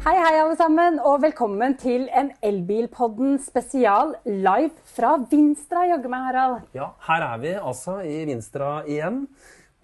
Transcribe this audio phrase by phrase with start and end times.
[0.00, 6.24] Hei, hei, alle sammen, og velkommen til en Elbilpodden spesial live fra Vinstra, jaggu meg,
[6.30, 6.62] Harald.
[6.76, 9.26] Ja, her er vi altså i Vinstra igjen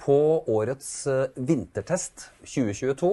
[0.01, 0.17] på
[0.53, 3.13] årets eh, vintertest 2022.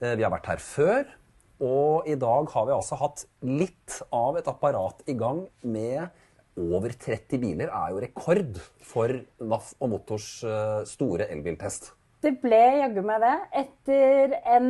[0.00, 1.12] Eh, Vi har vært her før,
[1.60, 6.08] og i dag har vi altså hatt litt av et apparat i gang med
[6.56, 7.68] over 30 biler.
[7.68, 9.12] er jo rekord for
[9.44, 11.92] NAF og Motors eh, store elbiltest.
[12.20, 13.36] Det ble jaggu meg det.
[13.62, 14.66] Etter en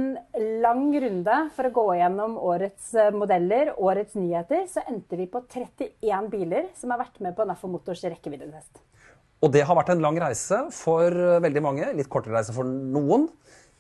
[0.63, 5.43] lang runde for å gå gjennom årets eh, modeller, årets nyheter, så endte vi på
[5.51, 8.79] 31 biler som har vært med på NAFO Motors rekkeviddetest.
[9.43, 11.91] Og det har vært en lang reise for eh, veldig mange.
[11.99, 13.27] Litt kortere reise for noen.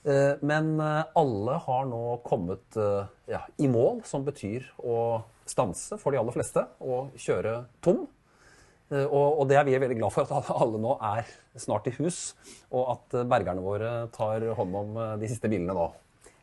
[0.02, 2.74] Eh, Men alle har nå kommet
[3.30, 8.08] ja, i mål, som betyr å stanse for de aller fleste og kjøre tom.
[8.90, 11.26] Eh, Og, og det er vi veldig glad for, at alle- nå er
[11.56, 12.34] snart i hus,
[12.72, 15.90] og at eh, bergerne våre tar hånd om eh, de siste bilene nå.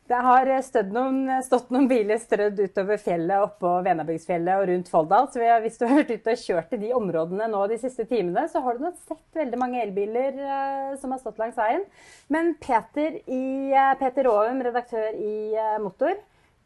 [0.07, 0.47] Det har
[0.93, 5.27] noen, stått noen biler strødd utover fjellet oppå Venabygdsfjellet og rundt Folldal.
[5.27, 8.45] Så hvis du har vært ute og kjørt i de områdene nå de siste timene,
[8.47, 11.83] så har du nok sett veldig mange elbiler som har stått langs veien.
[12.31, 15.51] Men Peter, i, Peter Aum, redaktør i
[15.83, 16.15] Motor,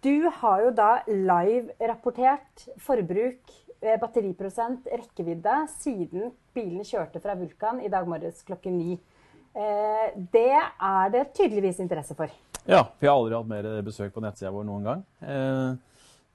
[0.06, 3.42] du har jo da live-rapportert forbruk,
[3.82, 9.00] batteriprosent, rekkevidde siden bilen kjørte fra Vulkan i dag morges klokken ni.
[9.58, 12.32] Eh, det er det tydeligvis interesse for.
[12.70, 15.02] Ja, vi har aldri hatt mer besøk på nettsida vår noen gang.
[15.26, 15.74] Eh,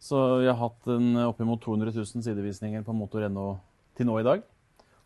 [0.03, 3.47] så vi har hatt en oppimot 200 000 sidevisninger på motor.no
[3.97, 4.43] til nå i dag.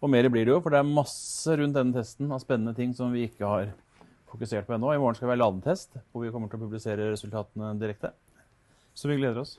[0.01, 2.95] Og mer blir det jo, for det er masse rundt denne testen av spennende ting
[2.97, 3.71] som vi ikke har
[4.31, 4.95] fokusert på ennå.
[4.95, 8.15] I morgen skal vi ha ladetest, hvor vi kommer til å publisere resultatene direkte.
[8.97, 9.59] Så vi gleder oss.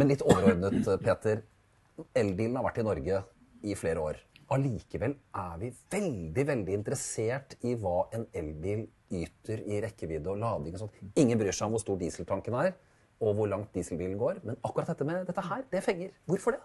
[0.00, 1.42] Men litt overordnet, eh, Peter.
[2.16, 3.22] Elbilen har vært i Norge
[3.62, 4.20] i flere år.
[4.52, 10.74] Allikevel er vi veldig veldig interessert i hva en elbil yter i rekkevidde og lading.
[10.76, 10.98] og sånt.
[11.16, 12.74] Ingen bryr seg om hvor stor dieseltanken er,
[13.22, 14.42] og hvor langt dieselbilen går.
[14.44, 16.12] Men akkurat dette med dette her, det fenger.
[16.26, 16.62] Hvorfor det?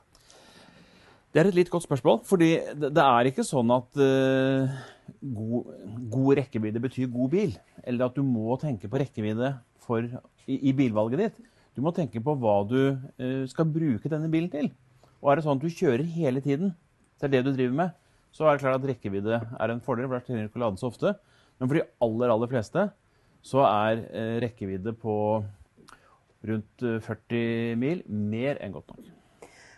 [1.35, 4.77] Det er et litt godt spørsmål, fordi det, er ikke sånn at uh,
[5.21, 5.67] god,
[6.09, 7.53] god rekkevidde betyr god bil.
[7.83, 9.51] Eller at du må tenke på rekkevidde
[9.83, 10.07] for,
[10.47, 11.39] i, i bilvalget ditt.
[11.77, 14.71] Du må tenke på hva du uh, skal bruke denne bilen til.
[15.21, 16.75] Og er det sånn at du kjører hele tiden,
[17.17, 17.95] det er det du driver med,
[18.35, 20.65] så er det klart at rekkevidde er en fordel, for da trenger du ikke å
[20.67, 21.13] lade så ofte.
[21.57, 22.87] Men for de aller, aller fleste
[23.47, 25.15] så er eh, rekkevidde på
[26.47, 29.13] rundt eh, 40 mil mer enn godt nok.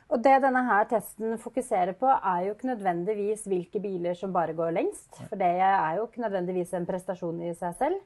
[0.10, 4.56] Og det denne her testen fokuserer på, er jo ikke nødvendigvis hvilke biler som bare
[4.58, 5.12] går lengst.
[5.30, 8.00] For det er jo ikke nødvendigvis en prestasjon i seg selv.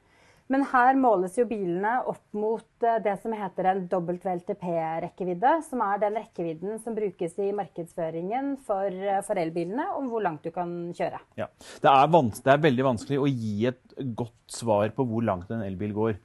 [0.52, 5.54] Men her måles jo bilene opp mot eh, det som heter en WLTP-rekkevidde.
[5.64, 10.44] Som er den rekkevidden som brukes i markedsføringen for, eh, for elbilene, om hvor langt
[10.44, 11.22] du kan kjøre.
[11.40, 11.48] Ja.
[11.80, 15.64] Det, er det er veldig vanskelig å gi et godt svar på hvor langt en
[15.64, 16.20] elbil går.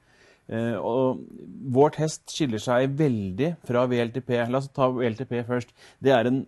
[0.52, 1.24] Eh, og
[1.72, 4.36] vår test skiller seg veldig fra VLTP.
[4.52, 5.72] La oss ta VLTP først.
[6.04, 6.44] Det er en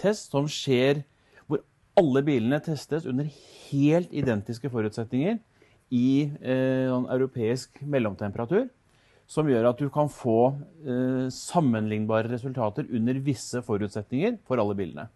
[0.00, 1.04] test som skjer
[1.44, 1.60] hvor
[2.00, 3.28] alle bilene testes under
[3.68, 5.42] helt identiske forutsetninger
[5.92, 8.70] i eh, sånn europeisk mellomtemperatur.
[9.30, 10.52] Som gjør at du kan få
[10.84, 15.06] eh, sammenlignbare resultater under visse forutsetninger for alle bilene.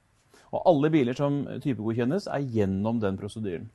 [0.54, 3.66] Og alle biler som typegodkjennes, er gjennom den prosedyren.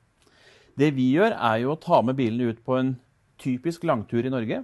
[0.79, 2.93] Det vi gjør, er jo å ta med bilene ut på en
[3.41, 4.61] typisk langtur i Norge.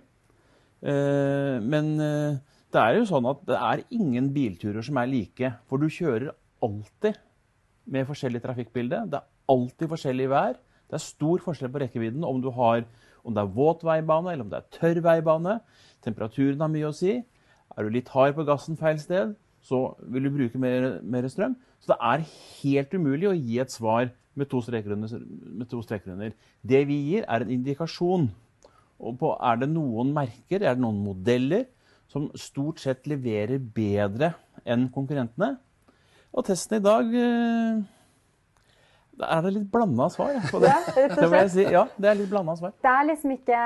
[0.82, 2.38] Eh, Men eh,
[2.74, 5.52] det er jo sånn at det er ingen bilturer som er like.
[5.70, 6.32] For du kjører
[6.64, 7.20] alltid
[7.88, 9.04] med forskjellig trafikkbilde.
[9.12, 10.58] Det er alltid forskjellig vær.
[10.88, 12.86] Det er stor forskjell på rekkevidden om, har,
[13.24, 15.58] om det er våt veibane eller om det er tørr veibane.
[16.06, 17.18] Temperaturen har mye å si.
[17.76, 21.58] Er du litt hard på gassen feil sted, så vil du bruke mer, mer strøm.
[21.84, 22.26] Så det er
[22.62, 24.62] helt umulig å gi et svar med to.
[24.72, 26.32] Med to streker under.
[26.64, 28.30] Det vi gir, er en indikasjon.
[28.98, 31.68] På, er det noen merker, er det noen modeller,
[32.10, 34.32] som stort sett leverer bedre
[34.66, 35.58] enn konkurrentene?
[36.34, 37.84] Og testen i dag eh,
[39.24, 40.70] er det litt blanda svar på det.
[40.70, 41.52] Ja, rett og slett.
[41.56, 41.66] si.
[41.74, 42.74] Ja, det er litt blanda svar.
[42.84, 43.62] Det er liksom ikke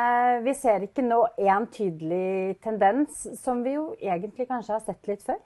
[0.46, 5.24] Vi ser ikke nå én tydelig tendens, som vi jo egentlig kanskje har sett litt
[5.28, 5.40] før.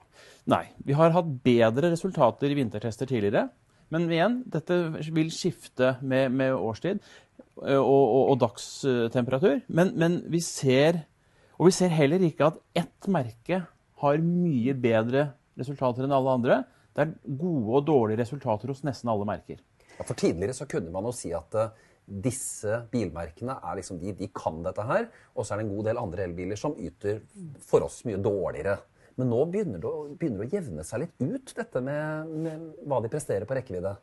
[0.52, 0.64] Nei.
[0.86, 3.48] Vi har hatt bedre resultater i vintertester tidligere.
[3.94, 4.76] Men igjen, dette
[5.14, 6.98] vil skifte med, med årstid
[7.56, 9.60] og, og, og dagstemperatur.
[9.68, 11.04] Men, men vi ser
[11.56, 13.62] Og vi ser heller ikke at ett merke
[14.02, 16.58] har mye bedre resultater enn alle andre.
[16.92, 19.56] Det er gode og dårlige resultater hos nesten alle merker.
[20.02, 24.28] For tidligere så kunne man jo si at eh, disse bilmerkene er liksom de, de
[24.34, 27.22] kan dette her, og så er det en god del andre elbiler som yter
[27.66, 28.76] for oss mye dårligere.
[29.16, 32.66] Men nå begynner det å, begynner det å jevne seg litt ut, dette med, med
[32.84, 33.96] hva de presterer på rekkevidde.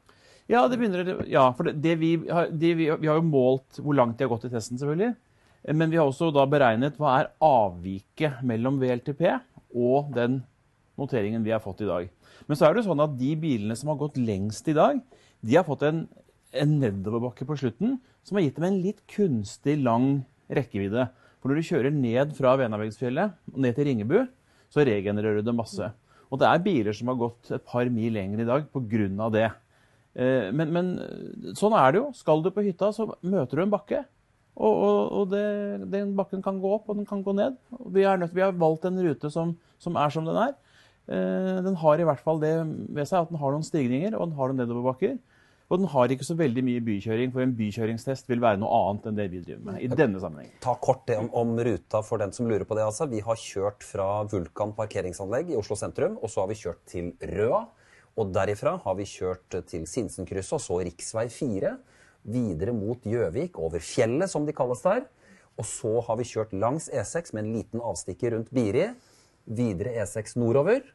[0.51, 3.79] Ja, det begynner, ja for det, det vi, har, det vi, vi har jo målt
[3.79, 5.13] hvor langt de har gått i testen, selvfølgelig.
[5.71, 9.21] Men vi har også da beregnet hva er avviket mellom VLTP
[9.79, 10.41] og den
[10.99, 12.09] noteringen vi har fått i dag.
[12.49, 14.99] Men så er det jo sånn at de bilene som har gått lengst i dag,
[15.43, 16.05] de har fått en,
[16.55, 20.23] en nedoverbakke på slutten som har gitt dem en litt kunstig lang
[20.53, 21.09] rekkevidde.
[21.41, 24.21] For når du kjører ned fra Venabygdsfjellet og ned til Ringebu,
[24.71, 25.89] så regenererer du det masse.
[26.31, 29.29] Og det er biler som har gått et par mil lenger i dag pga.
[29.35, 29.49] det.
[30.15, 32.07] Eh, Men, men sånn er det jo.
[32.17, 34.03] Skal du på hytta, så møter du en bakke.
[34.53, 35.43] Og, og, og det,
[35.91, 37.57] den bakken kan gå opp, og den kan gå ned.
[37.89, 40.55] Vi, nødt, vi har valgt en rute som, som er som den er.
[41.11, 42.53] Eh, Den har i hvert fall det
[42.95, 45.17] ved seg at den har noen stigninger og den har noen nedoverbakker.
[45.73, 49.07] Og den har ikke så veldig mye bykjøring, for en bykjøringstest vil være noe annet
[49.09, 50.59] enn det vi driver med i denne sammenhengen.
[50.61, 52.83] Ta kort det om, om ruta for den som lurer på det.
[52.85, 53.07] altså.
[53.09, 57.07] Vi har kjørt fra Vulkan parkeringsanlegg i Oslo sentrum, og så har vi kjørt til
[57.25, 57.63] Røa.
[58.21, 61.31] Og derifra har vi kjørt til Sinsenkrysset og så rv.
[61.33, 61.71] 4.
[62.35, 65.07] Videre mot Gjøvik, over fjellet som de kalles der.
[65.57, 68.91] Og så har vi kjørt langs E6 med en liten avstikker rundt Biri.
[69.49, 70.85] Videre E6 nordover.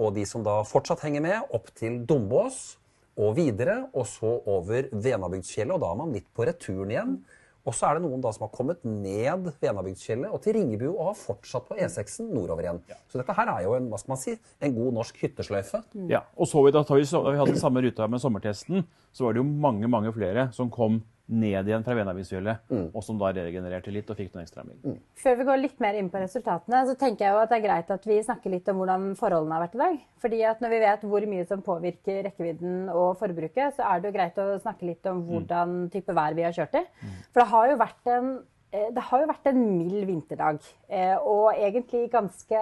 [0.00, 2.78] Og de som da fortsatt henger med, opp til Dombås
[3.20, 5.74] og videre, og så over Venabygdsfjellet.
[5.76, 7.16] Og da er man litt på returen igjen.
[7.64, 11.06] Og så er det noen da som har kommet ned Venabygdsfjellet og til Ringebu og
[11.08, 12.82] har fortsatt på E6-en nordover igjen.
[13.08, 15.80] Så dette her er jo en, hva skal man si, en god norsk hyttesløyfe.
[16.12, 18.84] Ja, og så vi da, da vi, da vi hadde samme ruta med sommertesten,
[19.16, 23.16] så var det jo mange mange flere som kom ned igjen fra Venabygdsfjellet, og som
[23.18, 24.98] da regenererte litt og fikk noen ekstra mil.
[25.16, 27.64] Før vi går litt mer inn på resultatene, så tenker jeg jo at det er
[27.64, 29.96] greit at vi snakker litt om hvordan forholdene har vært i dag.
[30.20, 34.10] Fordi at når vi vet hvor mye som påvirker rekkevidden og forbruket, så er det
[34.10, 36.84] jo greit å snakke litt om hvordan type vær vi har kjørt i.
[37.32, 38.30] For det har jo vært en,
[38.72, 40.60] eh, det har jo vært en mild vinterdag.
[40.90, 42.60] eh, Og egentlig ganske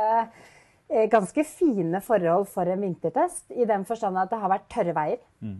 [1.12, 5.20] ganske fine forhold for en vintertest, i den forstand at det har vært tørre veier.
[5.40, 5.56] Mm.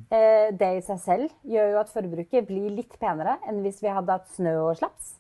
[0.59, 4.13] Det i seg selv gjør jo at forbruket blir litt penere enn hvis vi hadde
[4.13, 5.15] hatt snø og slaps.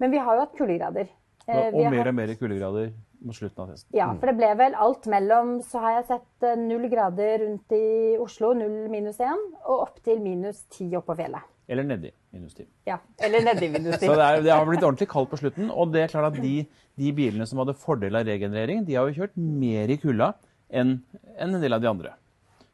[0.00, 1.10] Men vi har jo hatt kuldegrader.
[1.48, 2.90] Eh, Og, og mer og mer kuldegrader
[3.24, 3.92] mot slutten av testen.
[3.96, 7.72] Ja, for det ble vel alt mellom Så har jeg sett eh, null grader rundt
[7.74, 11.42] i Oslo, null minus én, og opp til minus ti oppå fjellet.
[11.68, 12.66] Eller nedi minus 10.
[12.88, 14.06] Ja, Eller nedi minus ti.
[14.08, 15.68] Så det, er, det har blitt ordentlig kaldt på slutten.
[15.68, 16.62] Og det er klart at de,
[16.96, 20.32] de bilene som hadde fordel av regenerering, de har jo kjørt mer i kulda
[20.68, 20.98] enn
[21.40, 22.14] en del av de andre.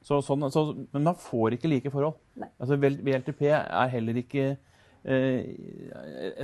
[0.04, 2.18] Så, sånn, så, men man får ikke like forhold.
[2.60, 5.46] Altså, VLTP er heller ikke eh,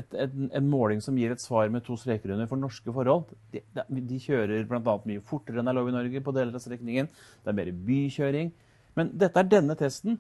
[0.00, 3.28] et, et, en måling som gir et svar med to streker under for norske forhold.
[3.52, 4.96] De, de, de kjører bl.a.
[5.04, 7.10] mye fortere enn det er lov i Norge på deler av strekningen.
[7.44, 8.50] Det er mer bykjøring.
[8.98, 10.16] Men dette er denne testen.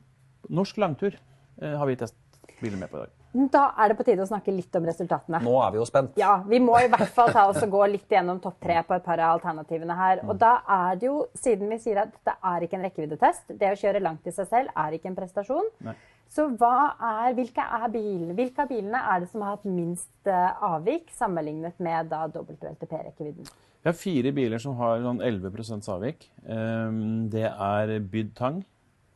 [0.52, 2.19] Norsk langtur eh, har vi testet
[2.60, 3.16] biler med på i dag.
[3.52, 5.38] Da er det på tide å snakke litt om resultatene.
[5.44, 6.16] Nå er vi jo spent.
[6.18, 8.96] Ja, Vi må i hvert fall ta oss og gå litt gjennom topp tre på
[8.96, 10.22] et par av alternativene her.
[10.26, 13.70] Og da er det jo, siden vi sier at dette er ikke en rekkeviddetest, det
[13.70, 15.70] å kjøre langt i seg selv er ikke en prestasjon.
[15.86, 15.94] Nei.
[16.30, 20.30] Så hva er, hvilke, er bilene, hvilke av bilene er det som har hatt minst
[20.30, 23.48] eh, avvik sammenlignet med da WLTP-rekkevidden?
[23.80, 26.26] Vi har fire biler som har sånn 11% avvik.
[26.46, 28.60] Ehm, Det er Byd Tang,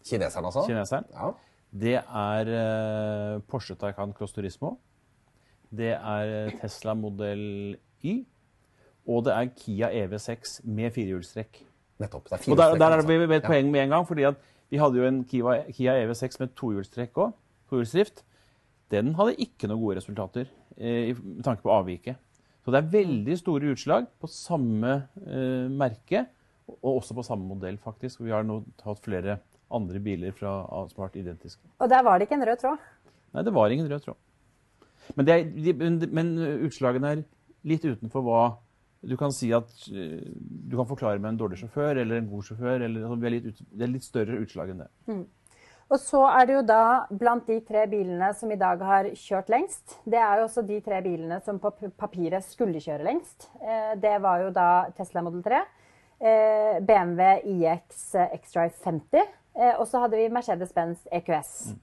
[0.05, 0.65] Kineseren, altså?
[0.67, 1.05] kineseren.
[1.13, 1.33] Ja.
[1.75, 4.77] Det er eh, Porsche Taycan Cross Turismo.
[5.75, 8.21] Det er eh, Tesla modell Y.
[9.11, 11.59] Og det er Kia EV6 med firehjulstrekk.
[12.01, 12.29] Nettopp.
[12.31, 13.51] Det er Og der, der er det firehjulstrekk, et altså.
[13.53, 14.29] poeng med en gang, fordi
[14.71, 17.35] vi hadde jo en Kia, Kia EV6 med tohjulstrekk òg.
[17.71, 18.23] Tohjulsdrift.
[18.95, 20.47] Den hadde ikke noen gode resultater
[20.79, 22.17] eh, i- med tanke på avviket.
[22.65, 24.95] Så det er veldig store utslag på samme
[25.27, 26.25] eh, merke,
[26.81, 28.23] og også på samme modell, faktisk.
[28.25, 29.39] Vi har nå tatt flere
[29.71, 30.57] andre biler fra,
[30.91, 31.63] som har vært identiske.
[31.81, 32.85] Og der var det ikke en rød tråd.
[33.35, 34.21] Nei, det var ingen rød tråd.
[35.15, 36.35] Men, det er, de, men, men
[36.67, 37.25] utslagene er
[37.69, 38.43] litt utenfor hva
[39.05, 42.47] du kan si at eh, du kan forklare med en dårlig sjåfør eller en god
[42.49, 42.85] sjåfør.
[42.87, 44.91] Eller, altså, er litt det er litt større utslag enn det.
[45.93, 49.53] Og så er det jo da blant de tre bilene som i dag har kjørt
[49.53, 49.99] lengst.
[50.09, 53.51] Det er jo også de tre bilene som på papiret skulle kjøre lengst.
[53.61, 55.61] Eh, Det var jo da Tesla Model 3,
[56.21, 57.29] eh, BMW
[57.59, 61.75] iX X-Drive 50, eh, og så hadde vi Mercedes-Benz EQS.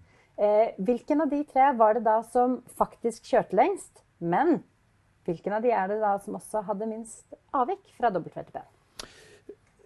[0.41, 4.03] Eh, Hvilken av de tre var det da som faktisk kjørte lengst?
[4.19, 4.63] Men
[5.25, 8.57] hvilken av de er det da som også hadde minst avvik fra WTP?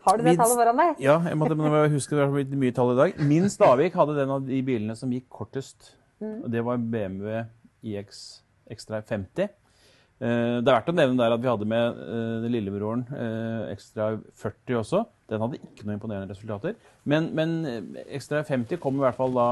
[0.05, 0.99] Har du det Minst- tallet foran deg?
[1.01, 3.19] Ja, jeg måtte må jeg huske det har blitt mye tall i dag.
[3.25, 5.95] Minst avvik hadde den av de bilene som gikk kortest.
[6.21, 7.45] Og det var BMW
[7.83, 9.43] iX Extra 50.
[9.45, 13.71] Eh, Det er verdt å nevne der at vi hadde med eh, den lillebroren eh,
[13.73, 15.05] Extra 40 også.
[15.29, 16.75] Den hadde ikke noe imponerende resultater.
[17.03, 19.47] Men, men eh, Extra 50 kom i hvert fall da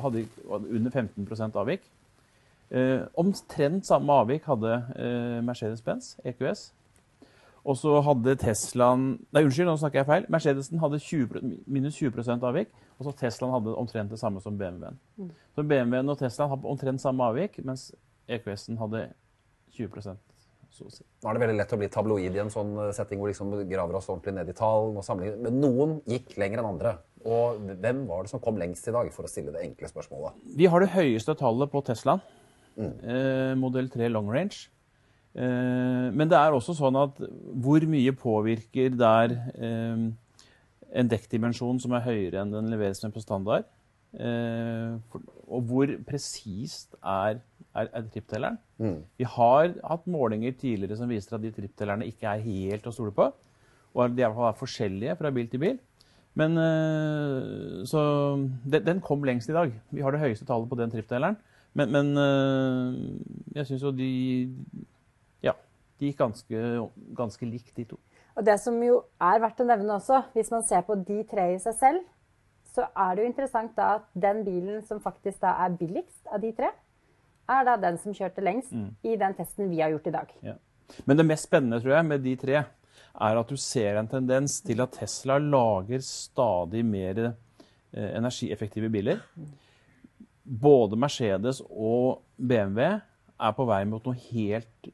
[0.00, 1.84] hadde under 15% avvik.
[2.72, 6.70] Eh, omtrent samme avvik hadde eh, Mercedes-Benz EQS.
[7.64, 10.26] Og så hadde Teslaen Nei, unnskyld, nå snakker jeg feil.
[10.32, 14.98] Mercedesen hadde 20, minus 20% avvik, og så Teslaen hadde omtrent det samme som BMW-en.
[15.54, 17.90] Så BMW-en og Teslaen hadde omtrent samme avvik, mens
[18.28, 19.06] EQS-en hadde
[19.76, 20.16] 20
[20.72, 21.04] så å si.
[21.22, 23.54] Nå er det veldig lett å bli tabloid i en sånn eh, setting hvor liksom
[23.70, 24.92] graver oss ordentlig ned i tall.
[24.96, 25.40] og sammenligner.
[25.46, 26.94] Men noen gikk lenger enn andre.
[27.22, 30.38] Og hvem var det som kom lengst i dag, for å stille det enkle spørsmålet?
[30.58, 32.22] Vi har det høyeste tallet på Teslaen.
[32.80, 34.66] Eh, modell 3 long range.
[35.34, 37.20] Eh, men det er også sånn at
[37.62, 40.08] hvor mye påvirker der eh,
[40.92, 43.68] en dekkdimensjon som er høyere enn den leveres med på standard?
[44.12, 44.98] Eh,
[45.48, 47.40] og hvor presist er,
[47.74, 48.58] er, er tripptelleren?
[49.18, 53.14] Vi har hatt målinger tidligere som viser at de tripptellerne ikke er helt å stole
[53.16, 53.30] på.
[53.92, 55.80] Og de de i hvert fall er forskjellige fra bil til bil.
[56.34, 58.02] Men eh, Så
[58.64, 59.72] den, den kom lengst i dag.
[59.90, 61.36] Vi har det høyeste tallet på den tripptelleren.
[61.74, 63.02] Men, men eh,
[63.56, 64.12] jeg syns jo de
[65.44, 65.54] Ja,
[66.00, 68.00] de gikk ganske, ganske likt, de to.
[68.36, 71.50] Og det som jo er verdt å nevne også, hvis man ser på de tre
[71.52, 72.04] i seg selv,
[72.72, 76.40] så er det jo interessant da at den bilen som faktisk da er billigst av
[76.40, 76.70] de tre,
[77.50, 78.72] er da den som kjørte lengst
[79.02, 80.32] i den testen vi har gjort i dag.
[80.44, 80.56] Ja.
[81.08, 82.64] Men det mest spennende tror jeg, med de tre,
[83.12, 89.22] er at du ser en tendens til at Tesla lager stadig mer eh, energieffektive biler.
[90.42, 92.82] Både Mercedes og BMW
[93.42, 94.92] er på vei mot noe helt,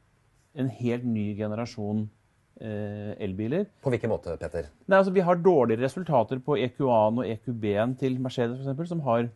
[0.57, 2.07] en helt ny generasjon
[2.61, 3.67] eh, elbiler.
[3.83, 4.69] På hvilken måte, Petter?
[4.85, 9.29] Nei, altså, vi har dårligere resultater på EQA-en og EQB-en til Mercedes, eksempel, som har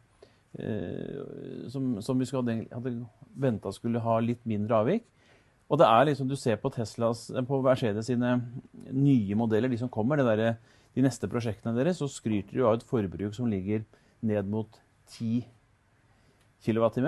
[0.54, 2.92] som, som vi skulle hadde, hadde
[3.42, 5.08] venta skulle ha litt mindre avvik.
[5.72, 8.36] Og det er liksom, du ser på Teslas, på Mercedes sine
[8.94, 10.60] nye modeller, de som kommer, der,
[10.94, 13.82] de neste prosjektene deres, så skryter de av et forbruk som ligger
[14.22, 14.70] ned mot
[15.16, 15.42] 10
[16.64, 17.02] kWt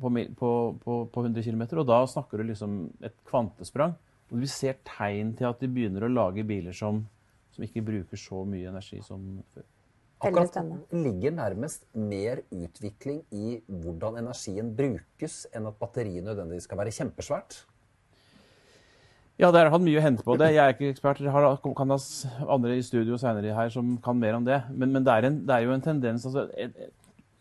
[0.00, 0.50] på, på,
[0.84, 1.66] på, på 100 km.
[1.80, 3.96] Og da snakker du liksom et kvantesprang.
[4.30, 7.02] Og vi ser tegn til at de begynner å lage biler som,
[7.54, 9.66] som ikke bruker så mye energi som før.
[10.30, 16.94] Akkurat ligger nærmest mer utvikling i hvordan energien brukes, enn at batteriet nødvendigvis skal være
[16.96, 17.62] kjempesvært.
[19.34, 20.52] Ja, det er fall mye å hente på det.
[20.54, 21.20] Jeg er ikke ekspert.
[21.24, 21.96] Jeg har, kan ha
[22.54, 24.60] andre i studio senere her som kan mer om det.
[24.70, 26.46] Men, men det, er en, det er jo en tendens altså,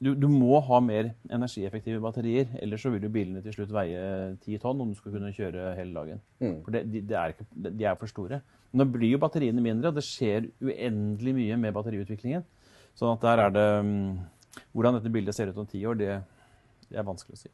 [0.03, 2.49] du, du må ha mer energieffektive batterier.
[2.63, 4.01] Ellers så vil jo bilene til slutt veie
[4.43, 6.23] ti tonn om du skal kunne kjøre hele dagen.
[6.65, 8.41] For det, de, de, er ikke, de er for store.
[8.73, 12.45] Nå blir jo batteriene mindre, og det skjer uendelig mye med batteriutviklingen.
[12.97, 14.09] Sånn at der er det mm,
[14.73, 16.17] Hvordan dette bildet ser ut om ti år, det,
[16.89, 17.50] det er vanskelig å si.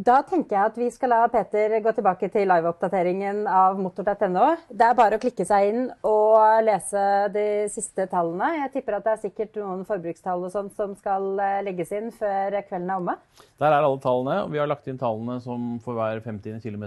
[0.00, 4.46] Da tenker jeg at vi skal la Peter gå tilbake til liveoppdateringen av motor.no.
[4.72, 7.02] Det er bare å klikke seg inn og lese
[7.34, 8.48] de siste tallene.
[8.62, 12.08] Jeg tipper at det er sikkert noen forbrukstall og sånt som skal eh, legges inn
[12.16, 13.18] før kvelden er omme.
[13.60, 16.86] Der er alle tallene, og vi har lagt inn tallene som for hver 50 km.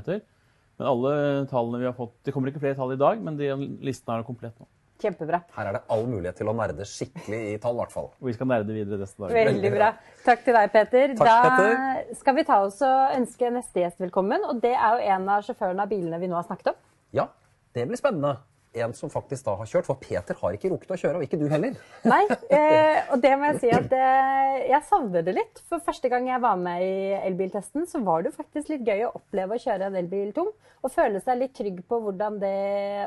[0.82, 1.14] Men alle
[1.54, 3.52] tallene vi har fått Det kommer ikke flere tall i dag, men de
[3.86, 4.66] listen er komplett nå.
[5.02, 5.42] Kjempebra.
[5.56, 8.10] Her er det all mulighet til å nerde skikkelig i tall, i hvert fall.
[8.22, 9.34] Og vi skal nerde videre neste dag.
[9.36, 9.90] Veldig bra.
[10.24, 11.16] Takk til deg, Peter.
[11.20, 12.16] Takk, da Peter.
[12.22, 14.46] skal vi ta oss og ønske neste gjest velkommen.
[14.48, 16.82] Og det er jo en av sjåførene av bilene vi nå har snakket om.
[17.16, 17.28] Ja,
[17.76, 18.38] det blir spennende.
[18.74, 21.40] En som faktisk da har kjørt, for Peter har ikke rukket å kjøre, og ikke
[21.42, 21.76] du heller.
[22.14, 25.64] Nei, eh, og det må jeg si at eh, jeg savner det litt.
[25.70, 29.14] For første gang jeg var med i elbiltesten, så var det faktisk litt gøy å
[29.20, 30.50] oppleve å kjøre en elbil tom.
[30.84, 32.56] Og føle seg litt trygg på hvordan det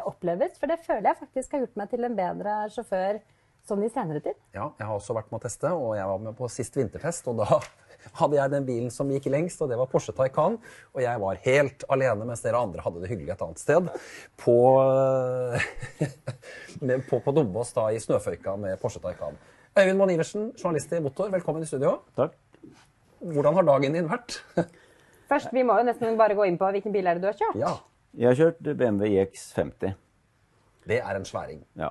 [0.09, 0.55] oppleves.
[0.61, 3.19] For det føler jeg faktisk har gjort meg til en bedre sjåfør
[3.67, 4.39] sånn i senere tid.
[4.55, 7.27] Ja, jeg har også vært med å teste, og jeg var med på sist vinterfest,
[7.33, 7.59] og da
[8.13, 10.59] hadde jeg den bilen som gikk lengst, og det var Porsche Taycan,
[10.95, 13.91] og jeg var helt alene, mens dere andre hadde det hyggelig et annet sted,
[14.39, 14.57] på,
[17.11, 19.37] på, på Dombås da i snøføyka med Porsche Taycan.
[19.77, 21.99] Øyvind Moen Iversen, journalist i Motor, velkommen i studio.
[22.17, 22.33] Takk.
[23.21, 24.39] Hvordan har dagen din vært?
[25.31, 27.39] Først, vi må jo nesten bare gå inn på hvilken bil er det du har
[27.39, 27.59] kjørt.
[27.61, 27.75] Ja,
[28.17, 29.95] Jeg har kjørt BMW iX50.
[30.87, 31.65] det er en sværing.
[31.77, 31.91] Ja.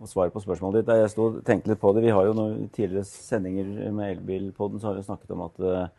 [0.00, 2.06] Og svaret på spørsmålet ditt jeg stod, tenkte litt på det.
[2.06, 5.90] Vi har jo noen tidligere sendinger med elbilpodden, så har vi snakket om at eh,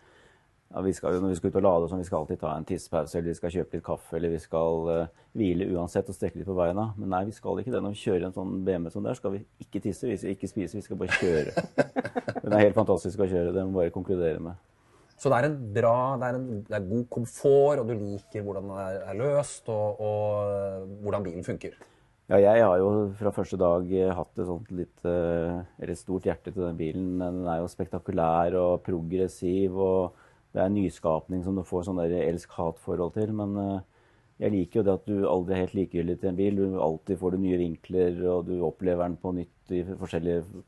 [0.72, 2.66] ja, vi skal, når vi skal ut og lade, sånn, vi skal alltid ta en
[2.68, 6.40] tissepause, eller vi skal kjøpe litt kaffe, eller vi skal uh, hvile uansett og strekke
[6.40, 6.88] litt på beina.
[6.96, 7.82] Men nei, vi skal ikke det.
[7.84, 10.50] Når vi kjører en sånn BMW som der, skal vi ikke tisse, vi skal ikke
[10.50, 11.66] spise, vi skal bare kjøre.
[12.46, 14.68] Den er helt fantastisk å kjøre, det må vi bare konkludere med.
[15.22, 18.42] Så det er en bra, det er, en, det er god komfort, og du liker
[18.42, 21.76] hvordan den er, er løst, og, og hvordan bilen funker.
[22.32, 26.00] Ja, jeg har jo fra første dag eh, hatt et sånt litt eh, Eller et
[26.00, 27.10] stort hjerte til den bilen.
[27.20, 30.22] Den er jo spektakulær og progressiv, og
[30.56, 33.34] det er en nyskapning som du får sånn der elsk-hat-forhold til.
[33.36, 34.06] Men eh,
[34.46, 36.62] jeg liker jo det at du aldri er helt likegyldig til en bil.
[36.62, 40.64] Du alltid får du nye vinkler, og du opplever den på nytt i forskjellige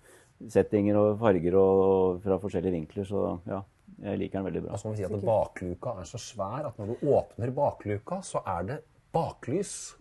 [0.51, 3.08] settinger og farger og fra forskjellige vinkler.
[3.08, 3.62] Så ja,
[4.10, 4.75] jeg liker den veldig bra.
[4.75, 8.20] Og så må vi si at bakluka er så svær at når du åpner bakluka,
[8.20, 8.79] så er det
[9.15, 9.93] baklys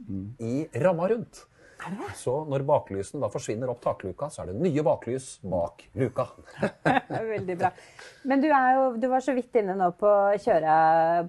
[0.42, 1.47] i ramma rundt.
[2.18, 6.28] Så når baklysene da forsvinner opp takluka, så er det nye baklys bak luka.
[7.32, 7.72] Veldig bra.
[8.28, 10.12] Men du, er jo, du, var så vidt inne nå på,
[10.44, 10.76] kjøre,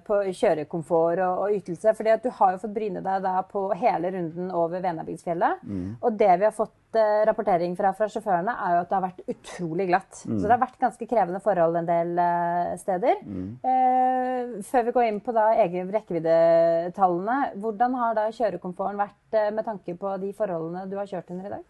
[0.06, 1.94] på kjørekomfort og, og, ytelse.
[1.98, 5.64] fordi at du har jo fått bryne deg da på hele runden over Venabygdsfjellet.
[5.66, 5.90] Mm.
[6.00, 9.04] Og det vi har fått Eh, rapportering fra, fra, sjåførene er jo at det har
[9.04, 10.22] vært utrolig glatt.
[10.24, 10.38] Mm.
[10.38, 13.20] Så det har vært ganske krevende forhold en del uh, steder.
[13.26, 13.46] Mm.
[13.64, 19.48] Uh, før vi går inn på da egen rekkeviddetallene, hvordan har da kjørekomforten vært uh,
[19.56, 21.64] med tanke på de forholdene du har kjørt under i dag?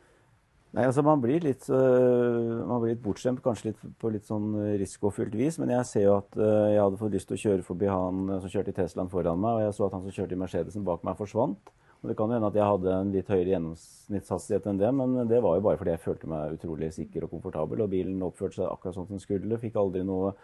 [0.75, 5.37] Nei, altså Man blir litt, man blir litt bortskjemt, kanskje litt, på litt sånn risikofylt
[5.39, 5.55] vis.
[5.63, 8.51] Men jeg ser jo at jeg hadde fått lyst til å kjøre forbi han som
[8.51, 11.07] kjørte i Teslaen foran meg, og jeg så at han som kjørte i Mercedesen bak
[11.07, 11.71] meg, forsvant.
[12.05, 15.57] Det kan hende at jeg hadde en litt høyere gjennomsnittshastighet enn det, men det var
[15.57, 18.99] jo bare fordi jeg følte meg utrolig sikker og komfortabel, og bilen oppførte seg akkurat
[18.99, 19.61] sånn som den skulle.
[19.63, 20.35] Fikk aldri noe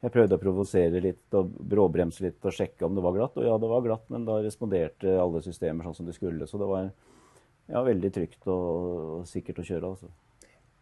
[0.00, 3.34] Jeg prøvde å provosere litt og bråbremse litt og sjekke om det var glatt.
[3.36, 6.46] Og ja, det var glatt, men da responderte alle systemer sånn som de skulle.
[6.48, 10.08] Så det var ja, veldig trygt og, sikkert å kjøre, altså.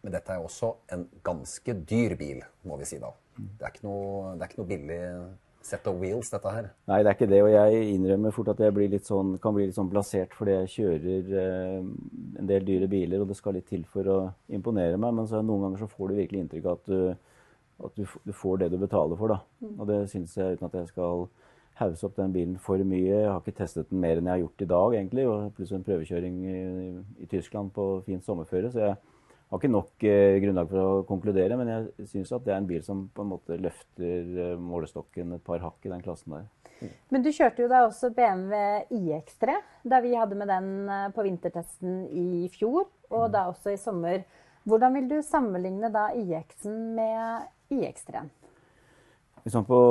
[0.05, 3.11] Men dette er jo også en ganske dyr bil, må vi si da.
[3.35, 5.01] Det er ikke noe, det er ikke noe billig
[5.61, 6.69] set of wheels, dette her?
[6.89, 7.41] Nei, det er ikke det.
[7.43, 11.33] Og jeg innrømmer fort at jeg sånn, kan bli litt sånn blasert fordi jeg kjører
[11.43, 11.81] eh,
[12.39, 14.19] en del dyre biler, og det skal litt til for å
[14.55, 15.17] imponere meg.
[15.17, 17.35] Men så, noen ganger så får du virkelig inntrykk av at, du,
[17.89, 19.35] at du, du, får det du betaler for.
[19.35, 19.69] da.
[19.75, 21.27] Og det syns jeg, uten at jeg skal
[21.79, 23.05] hause opp den bilen for mye.
[23.07, 25.27] Jeg har ikke testet den mer enn jeg har gjort i dag, egentlig.
[25.31, 26.59] Og pluss en prøvekjøring i,
[27.23, 28.71] i Tyskland på fint sommerføre.
[28.73, 28.97] så jeg
[29.49, 32.69] har ikke nok eh, grunnlag for å konkludere, men jeg syns at det er en
[32.69, 36.91] bil som på en måte løfter eh, målestokken et par hakk i den klassen der.
[37.09, 38.59] Men du kjørte jo da også BMW
[38.93, 39.55] iX3,
[39.89, 44.21] da vi hadde med den eh, på vintertesten i fjor, og da også i sommer.
[44.69, 48.29] Hvordan vil du sammenligne da iX-en med iX3-en?
[49.47, 49.81] Liksom på,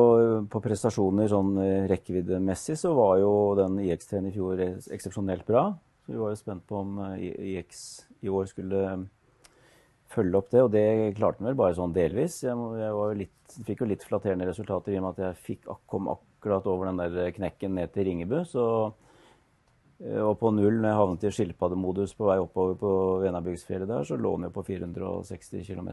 [0.52, 1.56] på, prestasjoner sånn
[1.90, 4.60] rekkeviddemessig så var jo den iX3-en i fjor
[4.94, 5.70] eksepsjonelt bra.
[6.04, 7.80] Så vi var jo spent på om iX
[8.22, 8.84] i år skulle
[10.12, 10.84] følge opp det, og det
[11.18, 12.40] klarte han vel bare sånn delvis.
[12.44, 16.08] Jeg, jeg litt, fikk jo litt flatterende resultater i og med at jeg fikk, kom
[16.12, 18.38] akkurat over den der knekken ned til Ringebu.
[18.48, 18.64] Så,
[20.00, 22.94] eh, og på null, når jeg havnet i skilpaddemodus på vei oppover på
[23.26, 25.92] Venabygdsfjellet der, så lå den jo på 460 km.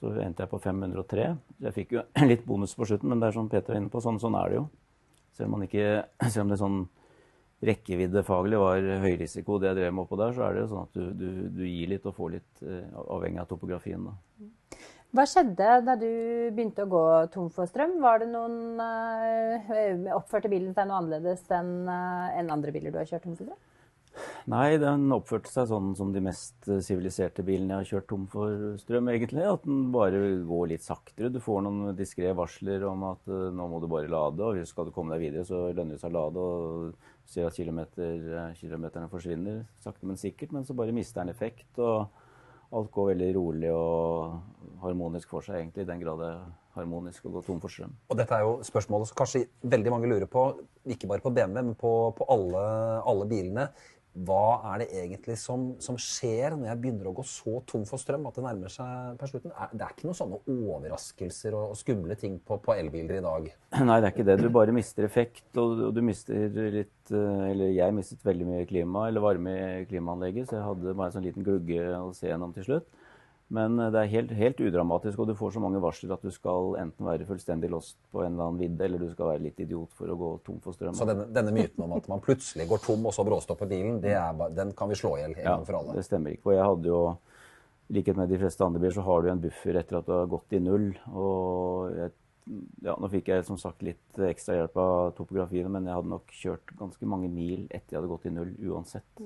[0.00, 1.26] Så endte jeg på 503.
[1.66, 4.04] Jeg fikk jo litt bonus på slutten, men det er som Peter var inne på,
[4.04, 4.68] sånn, sånn er det jo.
[5.38, 6.80] Selv om, ikke, selv om det er sånn
[7.66, 10.96] rekkeviddefaglig var høyrisiko, det jeg drev med oppå der, så er det jo sånn at
[10.96, 11.28] du, du,
[11.60, 14.06] du gir litt og får litt, uh, avhengig av topografien.
[14.08, 14.46] Da.
[15.10, 16.10] Hva skjedde da du
[16.54, 17.98] begynte å gå tom for strøm?
[18.02, 23.00] Var det noen uh, Oppførte bilen seg noe annerledes enn uh, en andre biler du
[23.02, 23.66] har kjørt tom for strøm?
[24.50, 28.80] Nei, den oppførte seg sånn som de mest siviliserte bilene jeg har kjørt tom for
[28.80, 29.44] strøm, egentlig.
[29.46, 30.18] At den bare
[30.48, 31.30] går litt saktere.
[31.30, 34.92] Du får noen diskré varsler om at nå må du bare lade, og skal du
[34.96, 36.42] komme deg videre, så lønner det seg å lade.
[36.42, 40.52] og ser at kilometer, eh, kilometerne forsvinner sakte, men sikkert.
[40.52, 42.08] Men så bare mister den effekt, og
[42.72, 44.40] alt går veldig rolig og
[44.82, 46.34] harmonisk for seg, egentlig, i den grad det
[46.76, 47.94] harmonisk å gå tom for strøm.
[48.10, 50.44] Og dette er jo spørsmålet som kanskje veldig mange lurer på,
[50.86, 52.62] ikke bare på BMW, men på, på alle,
[53.10, 53.66] alle bilene
[54.10, 58.02] hva er det egentlig som, som, skjer når jeg begynner å gå så tom for
[58.02, 59.52] strøm at det nærmer seg per slutten?
[59.70, 63.46] Det er ikke noen sånne overraskelser og, skumle ting på, på, elbiler i dag?
[63.86, 64.36] Nei, det er ikke det.
[64.42, 68.66] Du bare mister effekt, og, og du mister litt eh, Eller jeg mistet veldig mye
[68.70, 72.26] klima, eller varme i klimaanlegget, så jeg hadde bare en sånn liten glugge å se
[72.32, 72.90] gjennom til slutt.
[73.54, 76.30] Men eh, det er helt, helt, udramatisk, og du får så mange varsler at du
[76.34, 79.58] skal enten være fullstendig lost på en eller annen vidde, eller du skal være litt
[79.64, 80.94] idiot for å gå tom for strøm.
[80.98, 84.46] Så denne, denne myten om at man plutselig går tom og så bråstopper bilen, er,
[84.54, 85.98] den kan vi slå i hjel en ja, gang for alle?
[85.98, 86.52] det stemmer ikke.
[86.52, 87.02] Og jeg hadde jo,
[87.90, 90.14] i likhet med de fleste andre biler, så har du en buffer etter at du
[90.14, 90.88] har gått i null.
[91.10, 92.16] Og jeg,
[92.86, 96.34] ja, nå fikk jeg som sagt litt ekstra hjelp av topografien, men jeg hadde nok
[96.38, 99.24] kjørt ganske mange mil etter jeg hadde gått i null uansett.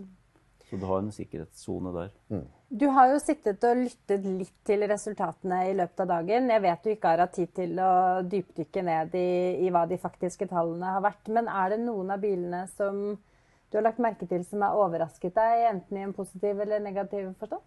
[0.70, 2.12] Så du har en sikkerhetssone der.
[2.32, 2.44] Mm.
[2.68, 6.48] Du har jo sittet og lyttet litt til resultatene i løpet av dagen.
[6.50, 7.92] Jeg vet du ikke har hatt tid til å
[8.26, 9.28] dypdykke ned i,
[9.60, 11.28] i, hva de faktiske tallene har vært.
[11.36, 15.36] Men er det noen av bilene som du har lagt merke til som har overrasket
[15.36, 17.62] deg, enten i en positiv eller negativ forstand?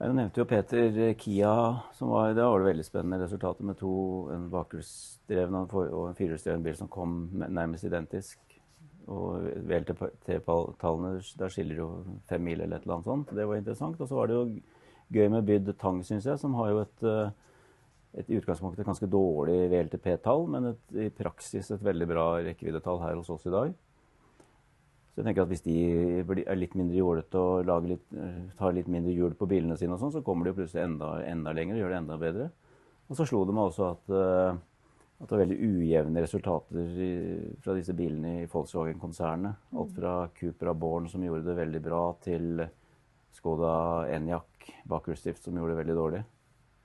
[0.00, 1.54] Jeg nevnte jo Peter Kia.
[1.92, 3.92] Som var, da var det veldig spennende resultater med to,
[4.32, 8.40] en bakhjulsdreven og en firehjulsdreven bil som kom nærmest identisk.
[9.08, 11.88] Og VLT-tallene, der skiller jo
[12.28, 13.32] fem mil eller et eller annet sånt.
[13.34, 14.00] Det var interessant.
[14.00, 14.44] Og så var det jo
[15.10, 17.30] gøy med Byd Tang, syns jeg, som har jo et, eh,
[18.20, 23.16] et i utgangspunktet ganske dårlig VLTP-tall, men et, i praksis et veldig bra rekkeviddetall her
[23.18, 23.74] hos oss i dag.
[25.10, 25.76] Så jeg tenker at Hvis de
[26.46, 30.00] er litt mindre jålete og litt, eh, tar litt mindre hjul på bilene sine, og
[30.00, 32.50] sånn, så kommer de plutselig enda, enda lenger og gjør det enda bedre.
[33.10, 34.58] Og så slo det meg også at uh,
[35.20, 37.10] at det var veldig ujevne resultater i,
[37.60, 39.66] fra disse bilene i Volkswagen-konsernet.
[39.76, 42.62] Alt fra Cupra Born, som gjorde det veldig bra, til
[43.36, 43.74] Skoda
[44.14, 46.22] Enyaq bakhjulsdrift, som gjorde det veldig dårlig.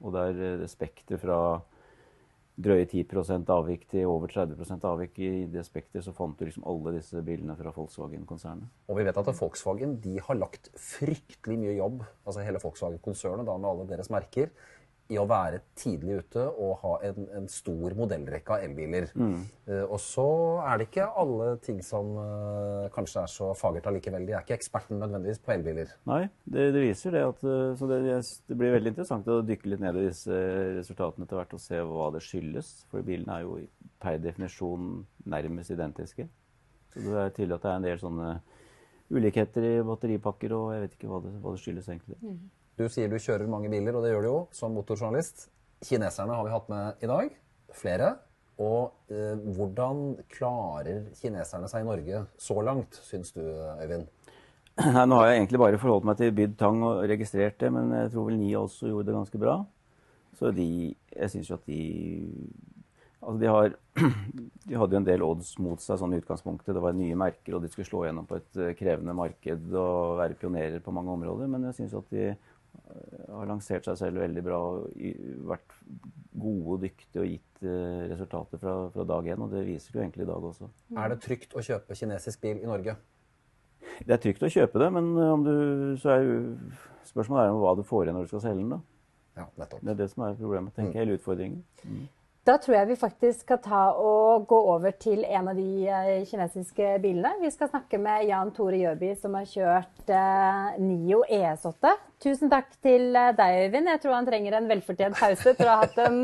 [0.03, 1.39] Og der eh, spekter fra
[2.55, 6.95] drøye 10 avvik til over 30 avvik i det spekteret, så fant du liksom alle
[6.95, 8.67] disse bilene fra Volkswagen-konsernet.
[8.87, 13.57] Og vi vet at Volkswagen de har lagt fryktelig mye jobb, altså hele Volkswagen-konsernet da
[13.59, 14.51] med alle deres merker,
[15.13, 19.11] i å være tidlig ute og ha en, en stor modellrekke av elbiler.
[19.69, 20.25] Eh, og så
[20.65, 24.25] er det ikke alle ting som uh, kanskje er så fagert allikevel.
[24.25, 25.93] De er ikke eksperten nødvendigvis på elbiler.
[26.09, 28.01] Nei, det, det viser det at eh, Så det,
[28.49, 30.41] det blir veldig interessant å dykke litt ned i disse
[30.79, 32.73] resultatene etter hvert og se hva det skyldes.
[32.89, 33.61] For bilene er jo
[34.01, 34.91] per definisjon
[35.29, 36.29] nærmest identiske.
[36.95, 38.35] Så det er tydelig at det er en del sånne
[39.13, 42.17] ulikheter i batteripakker, og jeg vet ikke hva det, hva det skyldes egentlig.
[42.75, 45.47] Du sier du kjører mange biler, og det gjør du jo som motorjournalist.
[45.85, 47.29] Kineserne har vi hatt med i dag.
[47.75, 48.09] Flere.
[48.59, 54.09] Og eh, hvordan klarer kineserne seg i Norge så langt, syns du, Øyvind?
[54.75, 57.93] Nei, Nå har jeg egentlig bare forholdt meg til Byd Tang og registrert det, men
[57.95, 59.57] jeg tror vel Ni også gjorde det ganske bra.
[60.35, 60.69] Så de
[61.15, 61.81] Jeg syns jo at de
[63.25, 63.71] Altså, de har
[64.67, 66.75] De hadde jo en del odds mot seg sånn i utgangspunktet.
[66.75, 70.19] Det var nye merker, og de skulle slå gjennom på et eh, krevende marked og
[70.19, 71.49] være pionerer på mange områder.
[71.49, 72.33] Men jeg syns at de
[73.29, 74.87] har lansert seg selv veldig bra og
[75.49, 75.75] vært
[76.35, 79.43] gode og dyktige og gitt eh, resultater fra, fra dag én.
[79.45, 80.69] Og det viser jo egentlig i dag også.
[80.97, 82.97] Er det trygt å kjøpe kinesisk bil i Norge?
[84.03, 85.55] Det er trygt å kjøpe det, men eh, om du,
[86.01, 86.35] så er jo
[87.07, 88.75] spørsmålet er jo hva du får igjen når du skal selge den.
[88.75, 88.81] da.
[89.35, 89.81] Ja, nettopp.
[89.83, 91.63] Det er det som er problemet, tenker jeg, eller utfordringen.
[92.45, 96.25] Da tror jeg vi faktisk skal ta og gå over til en av de eh,
[96.29, 97.31] kinesiske bilene.
[97.41, 101.95] Vi skal snakke med Jan Tore Gjørby, som har kjørt eh, Nio ES8.
[102.21, 103.89] Tusen takk til eh, deg, Øyvind.
[103.89, 106.21] Jeg tror han trenger en velfortjent pause etter å ha hatt en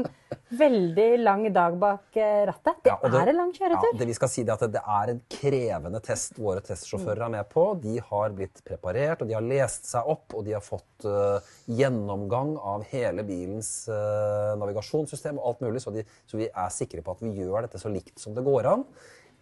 [0.51, 2.81] veldig lang dag bak eh, rattet.
[2.83, 3.87] Det, Ja, det er en lang kjøretur.
[3.93, 7.33] Ja, det vi skal si det at det er en krevende test våre testsjåfører er
[7.37, 7.65] med på.
[7.83, 11.39] De har blitt preparert, og de har lest seg opp, og de har fått uh,
[11.71, 17.05] gjennomgang av hele bilens uh, navigasjonssystem og alt mulig, så, de, så vi er sikre
[17.05, 18.85] på at vi gjør dette så likt som det går an.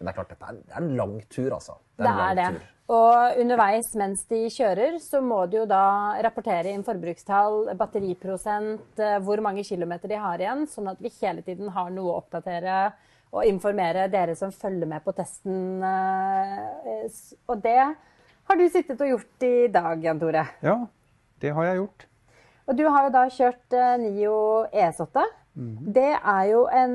[0.00, 1.74] Men det er klart, dette er, det er en lang tur, altså.
[2.00, 2.68] Det en er lang det.
[2.90, 5.82] Og underveis mens de kjører, så må de jo da
[6.24, 11.44] rapportere inn forbrukstall, batteriprosent, eh, hvor mange kilometer de har igjen, sånn at vi hele
[11.46, 12.80] tiden har noe å oppdatere
[13.30, 15.84] og informere dere som følger med på testen.
[15.84, 17.06] eh,
[17.46, 20.48] Og det har du sittet og gjort i dag, Jan Tore.
[20.64, 20.78] Ja,
[21.44, 22.06] det har jeg gjort.
[22.66, 25.28] Og du har jo da kjørt eh, Nio ES8.
[25.54, 26.94] Det er jo en,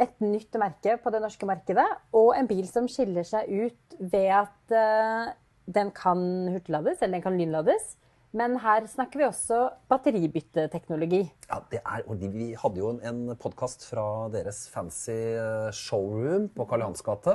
[0.00, 4.30] et nytt merke på det norske markedet, og en bil som skiller seg ut ved
[4.42, 5.34] at uh,
[5.70, 7.96] den kan hurtiglades, eller den kan lynlades.
[8.32, 9.58] Men her snakker vi også
[9.92, 11.20] batteribytteteknologi.
[11.50, 16.48] Ja, det er, og Vi hadde jo en, en podkast fra deres fancy eh, showroom
[16.56, 17.34] på Karl Johans gate,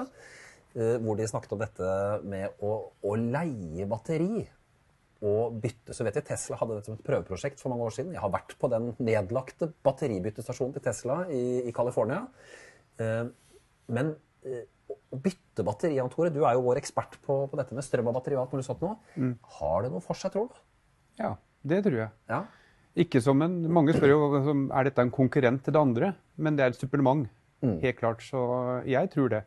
[0.74, 1.92] eh, hvor de snakket om dette
[2.26, 4.48] med å, å leie batteri
[5.26, 5.96] og bytte.
[5.96, 8.14] Så vet jeg Tesla hadde dette som et prøveprosjekt for mange år siden.
[8.16, 12.24] Jeg har vært på den nedlagte batteribyttestasjonen til Tesla i, i California.
[13.02, 13.24] Eh,
[13.96, 14.14] men
[14.46, 17.86] eh, å bytte batteri, Jan Tore, du er jo vår ekspert på, på dette med
[17.86, 18.38] strøm og batteri.
[18.38, 18.94] og alt mulig sånt nå.
[19.58, 20.62] Har det noe for seg, tror du?
[21.22, 21.34] Ja,
[21.68, 22.14] det tror jeg.
[22.30, 22.44] Ja.
[22.98, 26.66] Ikke som en, Mange spør jo er dette en konkurrent til det andre, men det
[26.66, 27.28] er et supplement.
[27.82, 28.40] Helt klart, så
[28.86, 29.44] jeg tror det.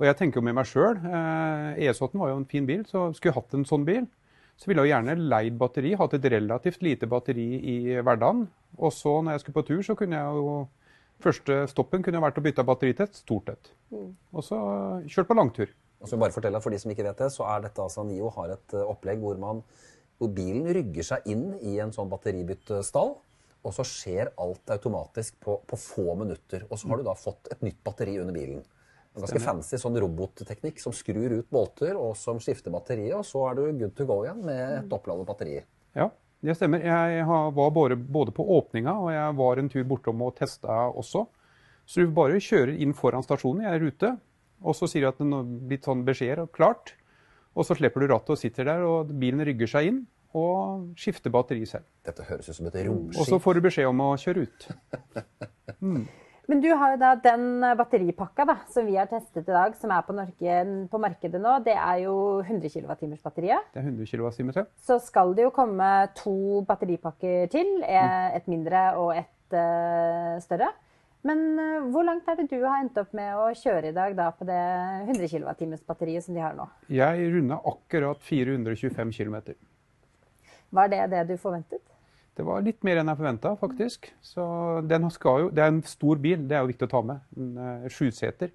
[0.00, 0.96] Og jeg tenker jo med meg sjøl.
[0.96, 4.06] Eh, ES8 var jo en fin bil, så skulle jeg hatt en sånn bil,
[4.60, 8.44] så ville jeg gjerne leid batteri, hatt et relativt lite batteri i hverdagen.
[8.76, 10.60] Og så når jeg skulle på tur, så kunne jeg jo
[11.20, 13.70] Første stoppen kunne vært å bytte batteri til et stort et.
[13.92, 14.56] Og så
[15.04, 15.72] kjørt på langtur.
[16.00, 18.30] Og så bare fortelle For de som ikke vet det, så er dette altså NIO
[18.38, 19.60] har et eh, opplegg hvor, man,
[20.16, 23.18] hvor bilen rygger seg inn i en sånn batteribyttestall.
[23.60, 26.64] Og så skjer alt automatisk på, på få minutter.
[26.70, 28.64] Og så har du da fått et nytt batteri under bilen.
[29.16, 33.16] En ganske fancy sånn robotteknikk som skrur ut bolter og som skifter batteriet.
[33.18, 35.56] Og så er du good to go igjen med et oppladet batteri.
[35.98, 36.06] Ja,
[36.46, 36.84] det stemmer.
[36.84, 41.26] Jeg var både, både på åpninga og jeg var en tur bortom og testa også.
[41.90, 44.12] Så du bare kjører inn foran stasjonen, jeg er ute,
[44.62, 46.94] og så sier du at det er blitt sånn beskjeder og klart.
[47.58, 50.00] Og så slipper du rattet og sitter der, og bilen rygger seg inn
[50.38, 51.88] og skifter batteri selv.
[52.06, 54.68] Dette høres ut som et Og så får du beskjed om å kjøre ut.
[56.50, 59.92] Men du har jo da den batteripakka da, som vi har testet i dag, som
[59.94, 60.54] er på, Norge,
[60.90, 61.52] på markedet nå.
[61.62, 63.68] Det er jo 100 kWh-batteriet.
[63.70, 64.64] Det er 100 kWh.
[64.82, 67.70] Så skal det jo komme to batteripakker til.
[67.86, 70.72] eh, Et mindre og et uh, større.
[71.22, 74.16] Men uh, hvor langt er det du har endt opp med å kjøre i dag
[74.18, 74.58] da på det
[75.06, 76.66] 100 kWh-batteriet som de har nå?
[76.90, 79.38] Jeg runda akkurat 425 km.
[80.74, 81.84] Var det det du forventet?
[82.40, 84.06] Det var litt mer enn jeg forventa, faktisk.
[84.24, 84.42] Så
[84.88, 87.20] den skal jo, Det er en stor bil, det er jo viktig å ta med.
[87.36, 88.54] En eh, sjuseter.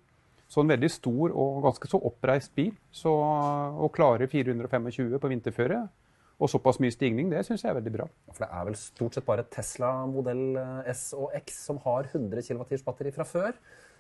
[0.50, 2.72] Så en veldig stor og ganske så oppreist bil.
[2.94, 5.84] Så å klare 425 på vinterføre
[6.36, 8.10] og såpass mye stigning, det syns jeg er veldig bra.
[8.34, 12.10] For det er vel stort sett bare Tesla modell eh, S og X som har
[12.10, 13.54] 100 kWh batteri fra før.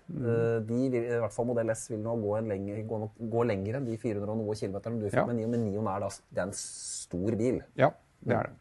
[0.09, 0.25] Mm.
[0.67, 2.99] De vil, I hvert fall modell S vil nå gå, en lenger, gå,
[3.37, 5.29] gå lenger enn de 400 og noe kilometerne du fikk Ja.
[5.29, 5.53] med Nion.
[5.55, 7.63] Men Nion er da det er en stor bil.
[7.77, 7.93] Ja,
[8.25, 8.59] det er det.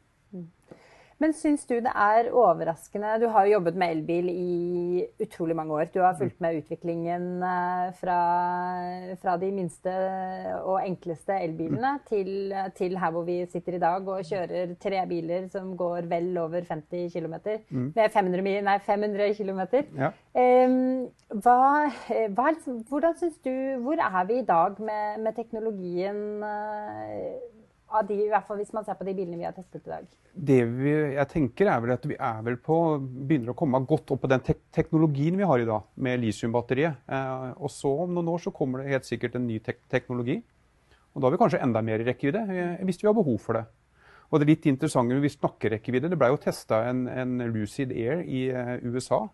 [1.22, 5.72] Men syns du det er overraskende Du har jo jobbet med elbil i utrolig mange
[5.76, 5.90] år.
[5.94, 8.16] Du har fulgt med utviklingen eh, fra,
[9.22, 9.92] fra de minste
[10.64, 15.48] og enkleste elbilene til, til her hvor vi sitter i dag og kjører tre biler
[15.52, 17.34] som går vel over 50 km.
[17.94, 19.60] Med 500, mi- nei, 500 km.
[19.98, 20.10] Ja.
[20.34, 21.06] Um,
[21.44, 21.58] hva,
[22.34, 22.48] hva,
[22.90, 23.52] hvordan syns du
[23.84, 27.36] Hvor er vi i dag med, med teknologien eh,
[27.94, 29.92] av de, i hvert fall hvis man ser på de bilene vi har testet i
[29.92, 30.08] dag?
[30.34, 34.14] Det vi, jeg tenker er vel at vi er vel på, begynner å komme godt
[34.14, 37.04] opp på den tek teknologien vi har i dag, med litiumbatteriet.
[37.06, 40.40] Eh, og så om noen år så kommer det helt sikkert en ny tek teknologi.
[41.14, 43.64] Og da har vi kanskje enda mer rekkevidde, eh, hvis vi har behov for det.
[44.32, 47.94] Og det litt interessante når vi snakker rekkevidde, det ble jo testa en, en Lucid
[47.94, 49.26] Air i eh, USA.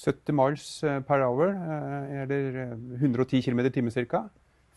[0.00, 4.28] 70 miles eh, per hour, eh, eller eh, 110 km i timen ca.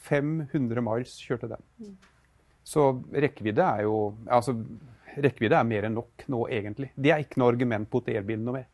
[0.03, 1.63] 500 miles kjørte den.
[2.63, 3.97] Så rekkevidde er jo
[4.27, 4.55] altså,
[5.13, 6.91] rekkevidde er mer enn nok nå, egentlig.
[6.95, 8.69] Det er ikke noe argument mot elbilen noe mer.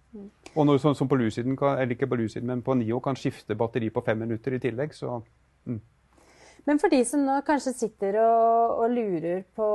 [0.55, 3.57] Og når sånn som på Luciden, eller ikke på Luciden, men på Nio kan skifte
[3.57, 5.19] batteri på fem minutter i tillegg, så
[6.65, 9.67] Men for de som nå kanskje sitter og, og lurer på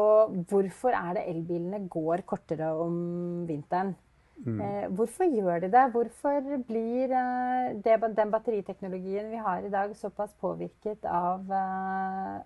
[0.50, 3.94] hvorfor er det elbilene går kortere om vinteren?
[4.42, 5.84] Eh, hvorfor gjør de det?
[5.94, 12.42] Hvorfor blir eh, det, den batteriteknologien vi har i dag såpass påvirket av, eh,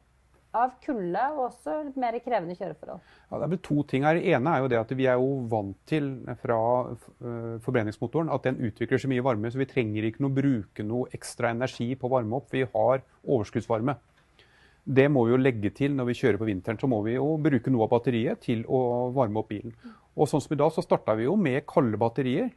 [0.59, 3.01] av kulde og også mer krevende kjøreforhold?
[3.29, 4.19] ja, det er vel to ting her.
[4.19, 6.11] Det ene er jo det at vi er jo vant til
[6.43, 10.87] fra øh, forbrenningsmotoren at den utvikler så mye varme, så vi trenger ikke noe bruke
[10.87, 12.49] noe ekstra energi på å varme opp.
[12.55, 13.99] Vi har overskuddsvarme.
[14.89, 16.79] Det må vi jo legge til når vi kjører på vinteren.
[16.81, 19.75] Så må vi jo bruke noe av batteriet til å varme opp bilen.
[20.17, 22.49] Og sånn som i dag, så starta vi jo med kalde batterier.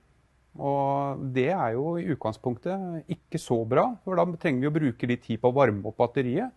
[0.60, 5.08] Og det er jo i utgangspunktet ikke så bra, for da trenger vi å bruke
[5.08, 6.52] litt tid på å varme opp batteriet.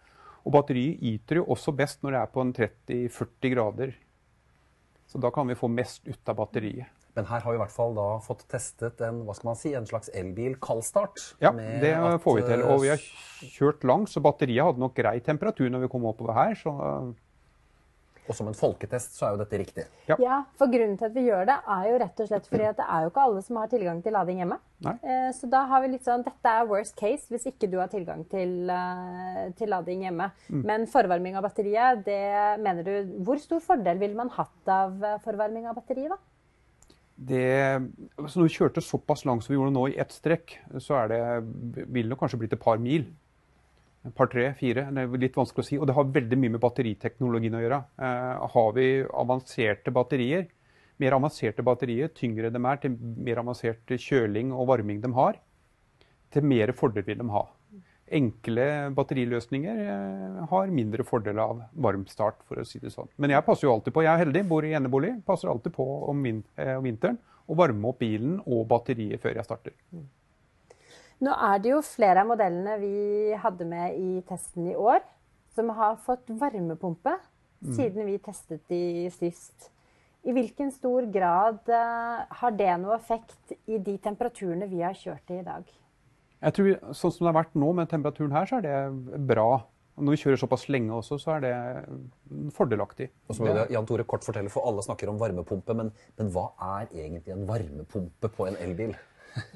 [0.44, 3.94] Og batteriet yter jo også best når det er på en 30-40 grader.
[5.08, 6.90] Så da kan vi få mest ut av batteriet.
[7.14, 9.70] Men her har vi i hvert fall da fått testet en, hva skal man si,
[9.78, 11.20] en slags elbil kaldstart.
[11.42, 11.92] Ja, det
[12.24, 12.64] får vi til.
[12.66, 16.08] Og vi har eh, kjørt langt, så batteriet hadde nok grei temperatur når vi kom
[16.10, 16.56] oppover her.
[16.58, 16.74] Så
[18.24, 19.84] Og som en folketest så er jo dette riktig.
[20.08, 20.16] Ja.
[20.22, 22.78] Ja, for grunnen til at vi gjør det, er jo rett og slett fordi at
[22.80, 24.58] det er jo ikke alle som har tilgang til lading hjemme.
[24.84, 24.94] Nei.
[25.02, 27.88] Eh, Så da har vi litt sånn Dette er worst case hvis ikke du har
[27.92, 30.30] tilgang til, eh, til lading hjemme.
[30.50, 35.18] Men forvarming av batteriet, det mener du Hvor stor fordel ville man hatt av eh,
[35.24, 36.20] forvarming av batteriet, da?
[37.14, 37.80] det,
[38.18, 41.12] altså når vi kjørte såpass langt som vi gjorde nå i ett strekk, så er
[41.12, 41.20] det,
[41.94, 43.06] vil det kanskje blitt et par mil.
[44.12, 44.84] Par, tre, fire.
[44.92, 45.78] Det er litt vanskelig å si.
[45.80, 47.80] Og det har veldig mye med batteriteknologien å gjøre.
[48.04, 50.46] Eh, har vi avanserte batterier,
[51.00, 55.38] mer avanserte batterier, tyngre de er, til mer avansert kjøling og varming de har,
[56.34, 57.44] til mer fordel vil de ha.
[58.14, 63.08] Enkle batteriløsninger eh, har mindre fordel av varmstart, for å si det sånn.
[63.16, 65.88] Men jeg passer jo alltid på, jeg er heldig, bor i enebolig, passer alltid på
[66.12, 67.16] om, eh, vinteren
[67.48, 69.76] å varme opp bilen og batteriet før jeg starter.
[71.22, 75.04] Nå er det jo flere av modellene vi hadde med i testen i år,
[75.54, 77.14] som har fått varmepumpe
[77.72, 79.70] siden vi testet de sist.
[80.24, 85.32] I hvilken stor grad eh, har det noe effekt i de temperaturene vi har kjørt
[85.32, 85.68] i i dag?
[86.44, 89.64] Jeg tror, Sånn som det har vært nå med temperaturen her, så er det bra.
[89.94, 91.54] Når vi kjører såpass lenge også, så er det
[92.56, 93.10] fordelaktig.
[93.28, 96.32] Og så må jo Jan Tore kort fortelle, for alle snakker om varmepumpe, men, men
[96.34, 96.48] hva
[96.80, 98.96] er egentlig en varmepumpe på en elbil?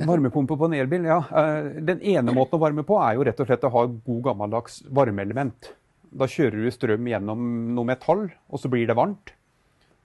[0.09, 1.19] Varmepumpe på en elbil, ja.
[1.31, 4.23] Eh, Den ene måten å varme på er jo rett og slett å ha god
[4.27, 5.73] gammeldags varmeelement.
[6.11, 7.43] Da kjører du strøm gjennom
[7.77, 9.35] noe metall, og så blir det varmt.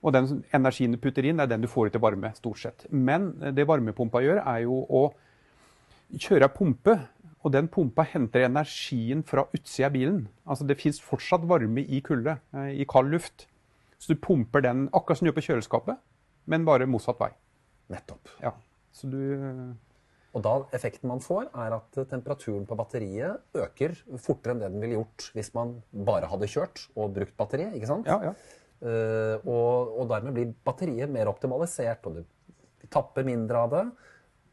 [0.04, 2.86] Og den energien du putter inn, er den du får ut til varme, stort sett.
[2.92, 5.04] Men det varmepumpa gjør, er jo å
[6.12, 6.98] kjøre ei pumpe,
[7.44, 10.20] og den pumpa henter energien fra utsida av bilen.
[10.48, 13.46] Altså det fins fortsatt varme i kulde, eh, i kald luft.
[13.98, 15.98] Så du pumper den akkurat som du gjør på kjøleskapet,
[16.46, 17.30] men bare motsatt vei.
[17.92, 18.28] Nettopp.
[18.42, 18.52] Ja.
[18.94, 19.20] Så du
[20.34, 24.82] Og da effekten man får, er at temperaturen på batteriet øker fortere enn det den
[24.82, 27.76] ville gjort hvis man bare hadde kjørt og brukt batteriet.
[27.78, 28.10] ikke sant?
[28.10, 28.32] Ja, ja.
[28.84, 33.84] Uh, og, og dermed blir batteriet mer optimalisert, og du tapper mindre av det.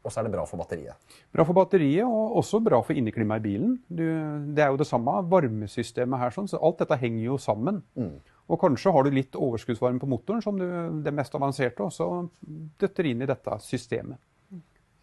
[0.02, 1.18] Og så er det bra for batteriet.
[1.34, 3.76] Bra for batteriet, og også bra for inneklimaet i bilen.
[3.86, 4.02] Du,
[4.54, 7.78] det er jo det samme varmesystemet her, sånn, så alt dette henger jo sammen.
[8.50, 10.66] Og kanskje har du litt overskuddsvarme på motoren, som du,
[11.04, 12.08] det mest avanserte, og så
[12.82, 14.18] døtter inn i dette systemet.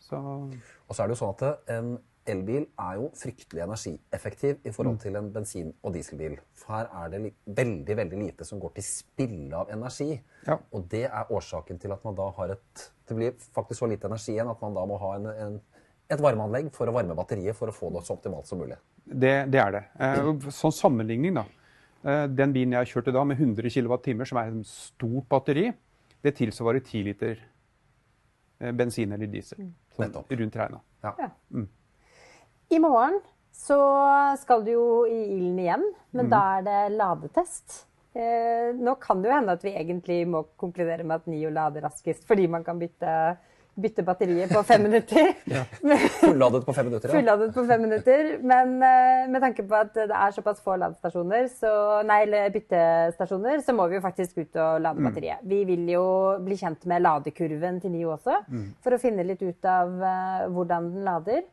[0.09, 1.97] Så, Og så er det jo sånn at en
[2.29, 6.37] elbil er jo fryktelig energieffektiv i forhold til en bensin- og dieselbil.
[6.57, 10.19] For her er det veldig veldig lite som går til spille av energi.
[10.47, 10.59] Ja.
[10.73, 14.05] Og det er årsaken til at man da har et Det blir faktisk så lite
[14.05, 15.61] energi igjen at man da må ha en, en,
[16.13, 18.77] et varmeanlegg for å varme batteriet for å få det så optimalt som mulig.
[19.05, 19.81] det, det er det.
[19.97, 21.45] Eh, sånn sammenligning, da.
[22.05, 25.71] Eh, den bilen jeg kjørte da med 100 kWt, som er et stort batteri,
[26.21, 27.41] det tilsvarer 10 liter
[28.59, 29.69] bensin eller diesel.
[29.95, 30.81] Sånn rundt regna.
[31.05, 31.13] Ja.
[32.69, 33.19] I morgen
[33.55, 33.77] så
[34.39, 37.85] skal du jo i ilden igjen, men da er det ladetest.
[38.13, 41.85] Eh, nå kan det jo hende at vi egentlig må konkludere med at Nio lader
[41.85, 43.11] raskest, fordi man kan bytte,
[43.81, 45.31] bytte batteriet på fem minutter.
[46.21, 47.09] Fulladet på fem minutter.
[47.09, 47.15] Ja.
[47.15, 48.31] Fulladet på fem minutter.
[48.51, 51.73] Men eh, med tanke på at det er såpass få ladestasjoner, så,
[52.07, 55.45] nei, eller byttestasjoner, så må vi jo faktisk ut og lade batteriet.
[55.49, 56.05] Vi vil jo
[56.45, 58.41] bli kjent med ladekurven til Nio også,
[58.83, 61.47] for å finne litt ut av eh, hvordan den lader.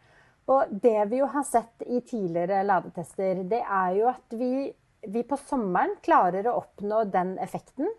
[0.46, 4.68] Og det vi jo har sett i tidligere ladetester, det er jo at vi,
[5.10, 7.90] vi på sommeren klarer å oppnå den effekten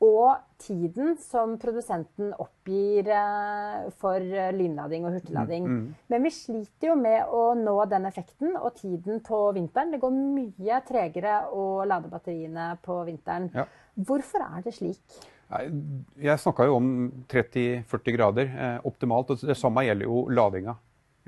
[0.00, 5.66] og tiden som produsenten oppgir eh, for eh, lynlading og hurtiglading.
[6.12, 9.92] Men vi sliter jo med å nå den effekten og tiden på vinteren.
[9.92, 13.50] Det går mye tregere å lade batteriene på vinteren.
[13.54, 13.66] Ja.
[14.00, 15.20] Hvorfor er det slik?
[15.50, 16.90] Jeg snakka jo om
[17.28, 19.32] 30-40 grader eh, optimalt.
[19.34, 20.76] og Det samme gjelder jo ladinga.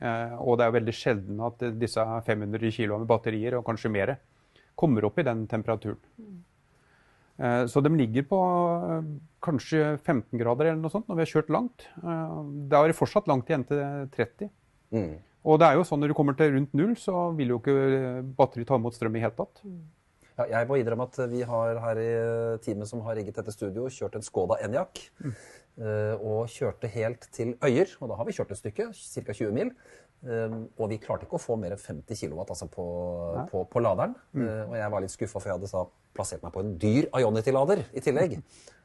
[0.03, 4.15] Eh, og det er veldig sjelden at disse 500 kg med batterier, og kanskje mer,
[4.79, 6.01] kommer opp i den temperaturen.
[6.23, 6.39] Eh,
[7.67, 9.07] så de ligger på eh,
[9.43, 11.87] kanskje 15 grader eller noe sånt når vi har kjørt langt.
[11.99, 13.81] Det Da er det fortsatt langt igjen til
[14.15, 14.53] 30.
[14.95, 15.17] Mm.
[15.43, 18.23] Og det er jo sånn når du kommer til rundt null, så vil jo ikke
[18.39, 19.65] batteriet ta imot strøm i hele tatt.
[20.39, 22.13] Ja, jeg må innrømme at vi har her i
[22.63, 25.03] teamet som har rigget dette studio, kjørt en Skoda Enyaq.
[25.23, 25.35] Mm.
[26.21, 29.33] og kjørte helt til Øyer, og da har vi kjørt et stykke, ca.
[29.33, 29.71] 20 mil.
[30.27, 32.85] Eh, og vi klarte ikke å få mer enn 50 kW altså på,
[33.51, 34.15] på, på laderen.
[34.37, 37.09] Eh, og jeg var litt skuffa, for jeg hadde så plassert meg på en dyr
[37.17, 38.39] Ionity-lader i tillegg.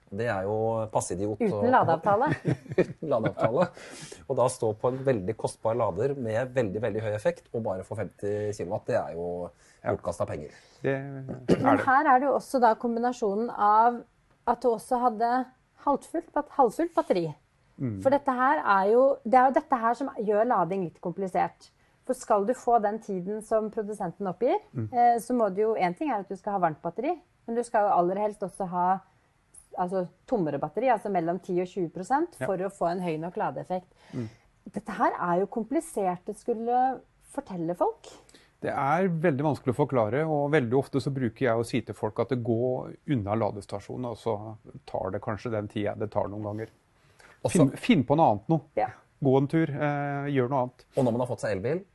[0.08, 1.42] Det er jo passidiot.
[1.42, 2.30] Uten ladeavtale?
[2.80, 3.66] uten ladeavtale.
[4.28, 7.84] Og da stå på en veldig kostbar lader med veldig veldig høy effekt og bare
[7.88, 9.28] få 50 kW, det er jo
[9.84, 10.56] bortkasta penger.
[10.84, 11.88] Det Men er det.
[11.90, 14.00] her er det jo også da kombinasjonen av
[14.48, 15.32] at du også hadde
[15.84, 17.28] halvfullt, halvfullt batteri.
[18.04, 21.70] For dette her er jo, det er jo dette her som gjør lading litt komplisert.
[22.08, 25.94] For skal du få den tiden som produsenten oppgir, eh, så må du jo En
[25.94, 27.14] ting er at du skal ha varmt batteri,
[27.46, 28.88] men du skal jo aller helst også ha
[29.78, 33.92] altså, tommere batteri, altså mellom 10 og 20% for å få en høy nok ladeeffekt.
[34.74, 36.80] Dette her er jo komplisert å skulle
[37.32, 38.10] fortelle folk.
[38.60, 41.96] Det er veldig vanskelig å forklare, og veldig ofte så bruker jeg å si til
[41.96, 44.34] folk at det går unna ladestasjonen, og så
[44.90, 46.72] tar det kanskje den tida det tar noen ganger.
[47.46, 48.58] Finn, finn på noe annet nå.
[48.80, 48.90] Ja.
[49.24, 50.84] Gå en tur, eh, gjør noe annet.
[50.96, 51.86] Og når man har fått seg elbil,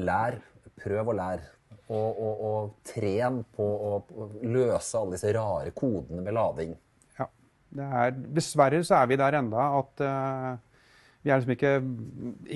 [0.00, 0.38] lær.
[0.80, 1.48] Prøv å lære.
[1.90, 3.96] Og, og, og tren på å
[4.46, 6.72] løse alle disse rare kodene med lading.
[7.18, 7.26] Ja.
[7.76, 10.52] Det er, dessverre så er vi der enda at uh,
[11.20, 11.74] vi er liksom ikke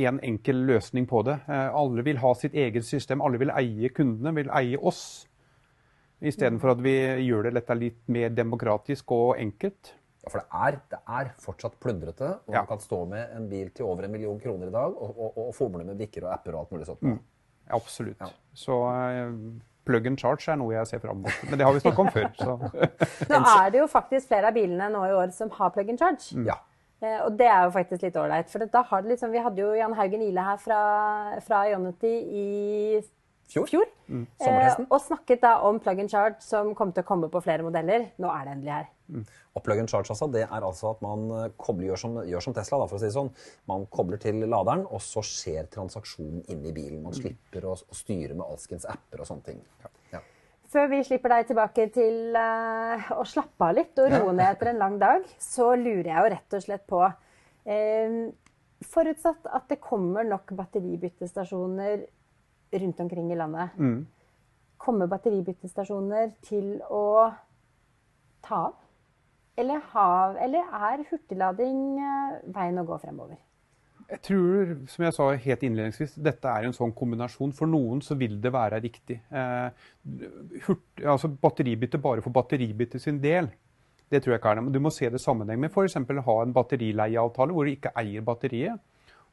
[0.07, 1.37] én enkel løsning på det.
[1.49, 3.25] Uh, alle vil ha sitt eget system.
[3.27, 5.03] Alle vil eie kundene, vil eie oss.
[6.25, 6.95] Istedenfor at vi
[7.27, 9.93] gjør det litt mer demokratisk og enkelt.
[10.25, 12.31] Ja, for det er, det er fortsatt plundrete.
[12.49, 12.63] Og Ja.
[12.63, 15.39] man kan stå med en bil til over en million kroner i dag og, og,
[15.49, 17.03] og fomle med bikker og apper og alt mulig sånt.
[17.05, 17.19] nå.
[17.71, 18.21] Absolutt.
[18.21, 18.27] Ja.
[18.55, 19.33] Så eh,
[19.85, 21.43] plug and charge er noe jeg ser fram mot.
[21.51, 22.31] Men det har vi snakket om før.
[22.37, 22.57] Så.
[23.33, 25.99] Nå er det jo faktisk flere av bilene nå i år som har plug and
[26.01, 26.45] charge.
[26.49, 26.57] Ja.
[27.05, 28.49] Eh, Og det er jo faktisk litt ålreit.
[28.53, 30.81] For da har det liksom, vi hadde jo Jan Haugen Ile her fra,
[31.45, 32.47] fra Ionity i
[33.51, 33.69] Fjor?
[33.69, 33.89] fjor.
[34.09, 34.27] Mm.
[34.41, 37.67] Eh, og snakket da om plug and charge som kom til å komme på flere
[37.67, 38.09] modeller.
[38.21, 38.91] Nå er det endelig her.
[39.55, 42.47] Og plug and charge altså, det er altså at man eh, kobler, gjør, som, gjør
[42.47, 43.33] som Tesla, da, for å si det sånn.
[43.71, 47.03] Man kobler til laderen, og så skjer transaksjonen inni bilen.
[47.05, 49.61] Man slipper å, å styre med alskens apper og sånne ting.
[49.85, 49.93] Ja.
[50.75, 54.73] Før vi slipper deg tilbake til uh, å slappe av litt og roe ned etter
[54.73, 58.17] en lang dag, så lurer jeg jo rett og slett på eh,
[58.91, 62.03] Forutsatt at det kommer nok batteribyttestasjoner
[62.83, 63.79] rundt omkring i landet,
[64.85, 67.05] kommer batteribyttestasjoner til å
[68.45, 68.81] ta av?
[69.57, 73.39] Eller, hav, eller er hurtiglading eh, veien å gå fremover?
[74.11, 77.55] Jeg tror, som jeg sa helt innledningsvis, dette er en sånn kombinasjon.
[77.57, 79.21] For noen så vil det være riktig.
[79.31, 79.87] Eh,
[80.67, 83.49] hurt, altså batteribytte bare for batteribytte sin del,
[84.13, 84.67] det tror jeg ikke er det.
[84.67, 85.97] Men du må se det i sammenheng med f.eks.
[86.03, 88.83] ha en batterileieavtale hvor du ikke eier batteriet.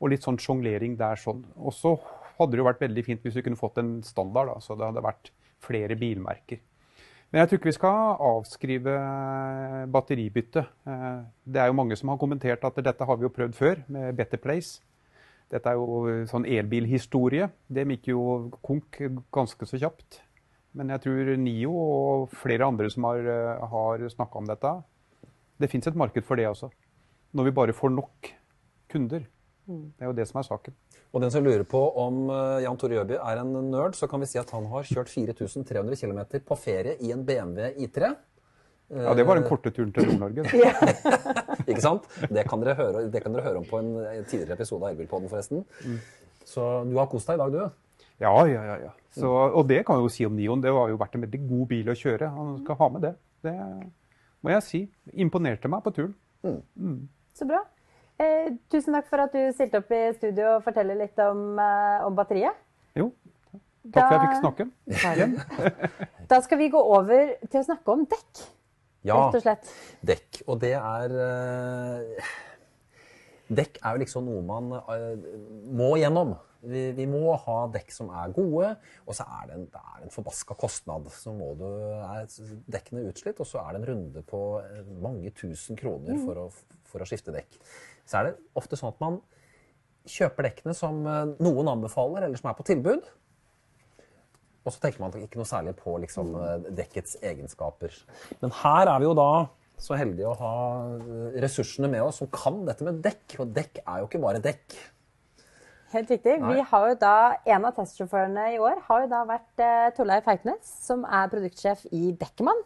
[0.01, 1.43] Og litt sånn sjonglering der sånn.
[1.57, 1.97] Og så
[2.41, 4.87] hadde det jo vært veldig fint hvis vi kunne fått en standard, da, så det
[4.89, 5.31] hadde vært
[5.61, 6.59] flere bilmerker.
[7.31, 8.93] Men jeg tror ikke vi skal avskrive
[9.91, 10.65] batteribytte.
[10.87, 13.83] Eh, Det er jo mange som har kommentert at dette har vi jo prøvd før,
[13.87, 14.81] med Better Place.
[15.51, 17.49] Dette er jo sånn elbilhistorie.
[17.67, 18.99] Det gikk jo konk
[19.31, 20.21] ganske så kjapt.
[20.73, 24.83] Men jeg tror Nio og flere andre som har, eh, har snakka om dette,
[25.59, 26.71] det fins et marked for det også.
[27.33, 28.31] Når vi bare får nok
[28.89, 29.25] kunder.
[29.67, 30.73] Det er jo det som er saken.
[31.11, 34.21] Og den som lurer på om eh, Jan Tore Jøby er en nerd, så kan
[34.23, 38.13] vi si at han har kjørt 4300 km på ferie i en BMW I3.
[38.91, 40.43] Ja, Det var den korte turen til Nord-Norge.
[41.69, 42.07] Ikke sant?
[42.27, 43.93] Det kan dere høre, det kan dere høre om på en
[44.27, 45.63] tidligere episode av Elbilpodden, forresten.
[46.47, 48.03] Så du har kost deg i dag, du.
[48.21, 48.75] Ja, ja, ja.
[48.87, 48.91] ja.
[49.15, 50.61] Så, og det kan jeg jo si om Nion.
[50.63, 52.31] Det har jo vært en veldig god bil å kjøre.
[52.35, 53.13] Han skal ha med det.
[53.47, 53.55] Det
[54.43, 54.81] må jeg si.
[55.23, 56.13] Imponerte meg på turen.
[57.35, 57.63] Så bra.
[58.21, 62.05] Eh, tusen takk for at du stilte opp i studio og forteller litt om, eh,
[62.05, 62.57] om batteriet.
[62.99, 63.07] Jo,
[63.89, 64.69] takk for at jeg fikk snakke.
[66.31, 68.43] Da skal vi gå over til å snakke om dekk,
[69.03, 69.71] Ja, rett og slett.
[70.05, 70.43] dekk.
[70.47, 72.29] Og det er eh,
[73.51, 75.25] Dekk er jo liksom noe man eh,
[75.75, 76.37] må gjennom.
[76.61, 78.69] Vi, vi må ha dekk som er gode,
[79.03, 81.09] og så er det en, det er en forbaska kostnad.
[81.11, 81.65] Så må du,
[82.05, 82.29] er
[82.71, 86.49] dekkene utslitt, og så er det en runde på eh, mange tusen kroner for å,
[86.87, 87.59] for å skifte dekk.
[88.11, 89.21] Så er det ofte sånn at man
[90.09, 93.09] kjøper dekkene som eh, noen anbefaler, eller som er på tilbud.
[94.61, 97.95] Og så tenker man ikke noe særlig på liksom, eh, dekkets egenskaper.
[98.43, 99.31] Men her er vi jo da
[99.81, 100.55] så heldige å ha
[100.99, 103.39] eh, ressursene med oss som kan dette med dekk.
[103.41, 104.77] Og dekk er jo ikke bare dekk.
[105.91, 106.37] Helt riktig.
[106.39, 106.53] Nei.
[106.55, 107.15] Vi har jo da,
[107.51, 111.83] En av testsjåførene i år har jo da vært eh, Torleif Hauknes, som er produktsjef
[111.91, 112.61] i Dekkemann.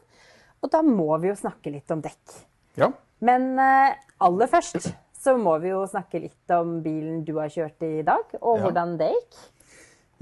[0.62, 2.36] Og da må vi jo snakke litt om dekk.
[2.80, 2.92] Ja.
[3.24, 4.92] Men eh, aller først
[5.26, 8.96] så må vi jo snakke litt om bilen du har kjørt i dag, og hvordan
[9.00, 9.40] det gikk.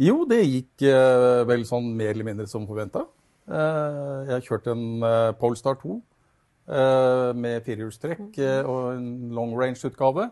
[0.02, 3.04] Jo, det gikk eh, vel sånn mer eller mindre som forventa.
[3.46, 10.30] Eh, jeg kjørt en eh, Polestar 2 eh, med firehjulstrekk eh, og en long range-utgave.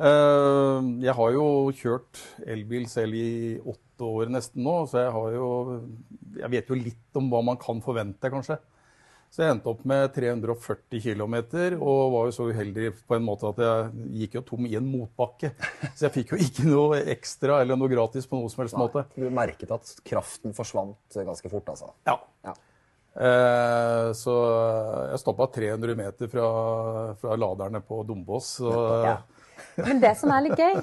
[0.00, 1.46] Eh, jeg har jo
[1.78, 5.50] kjørt elbil selv i åtte år nesten nå, så jeg har jo
[6.40, 8.58] Jeg vet jo litt om hva man kan forvente, kanskje.
[9.34, 11.32] Så jeg endte opp med 340 km
[11.82, 14.86] og var jo så uheldig på en måte at jeg gikk jo tom i en
[14.86, 15.50] motbakke.
[15.96, 19.02] Så jeg fikk jo ikke noe ekstra eller noe gratis på noe som helst måte.
[19.18, 21.90] Du merket at kraften forsvant ganske fort, altså.
[22.06, 22.14] Ja.
[22.46, 22.54] Ja.
[23.14, 24.36] Eh, så
[25.10, 26.46] jeg stoppa 300 meter fra,
[27.18, 28.60] fra laderne på Dombås.
[28.60, 28.70] Så
[29.02, 29.16] Ja.
[29.82, 30.78] Men det som er litt gøy,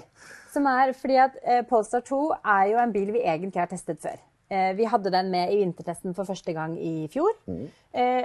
[0.52, 4.04] som er fordi at eh, Polestar 2 er jo en bil vi egentlig har testet
[4.04, 4.20] før.
[4.52, 7.32] Eh, vi hadde den med i vintertesten for første gang i fjor.
[7.48, 7.70] Mm.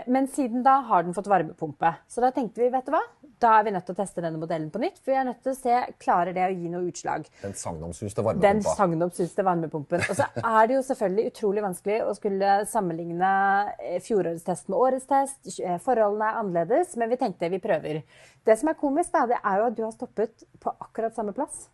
[0.07, 1.91] men siden da har den fått varmepumpe.
[2.07, 3.01] Så da tenkte vi, vet du hva,
[3.43, 5.01] da er vi nødt til å teste denne modellen på nytt.
[5.03, 7.27] For vi er nødt til å se, klarer det å gi noe utslag.
[7.43, 8.75] Den sagnomsuste Den varmepumpa.
[8.79, 10.07] sagnomsuste varmepumpen.
[10.09, 13.33] Og så er det jo selvfølgelig utrolig vanskelig å skulle sammenligne
[13.77, 15.41] eh, fjorårets test med årets test.
[15.61, 18.03] Eh, Forholdene er annerledes, men vi tenkte vi prøver.
[18.47, 21.37] Det som er komisk, da, det er jo at du har stoppet på akkurat samme
[21.37, 21.67] plass.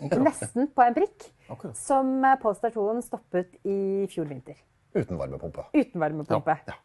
[0.00, 1.30] Nesten på en prikk.
[1.50, 1.76] Akkurat.
[1.78, 4.58] Som eh, Polestar 2-en stoppet i fjor vinter.
[4.94, 5.66] Uten varmepumpe.
[5.76, 6.56] Uten varmepumpe.
[6.66, 6.78] Ja,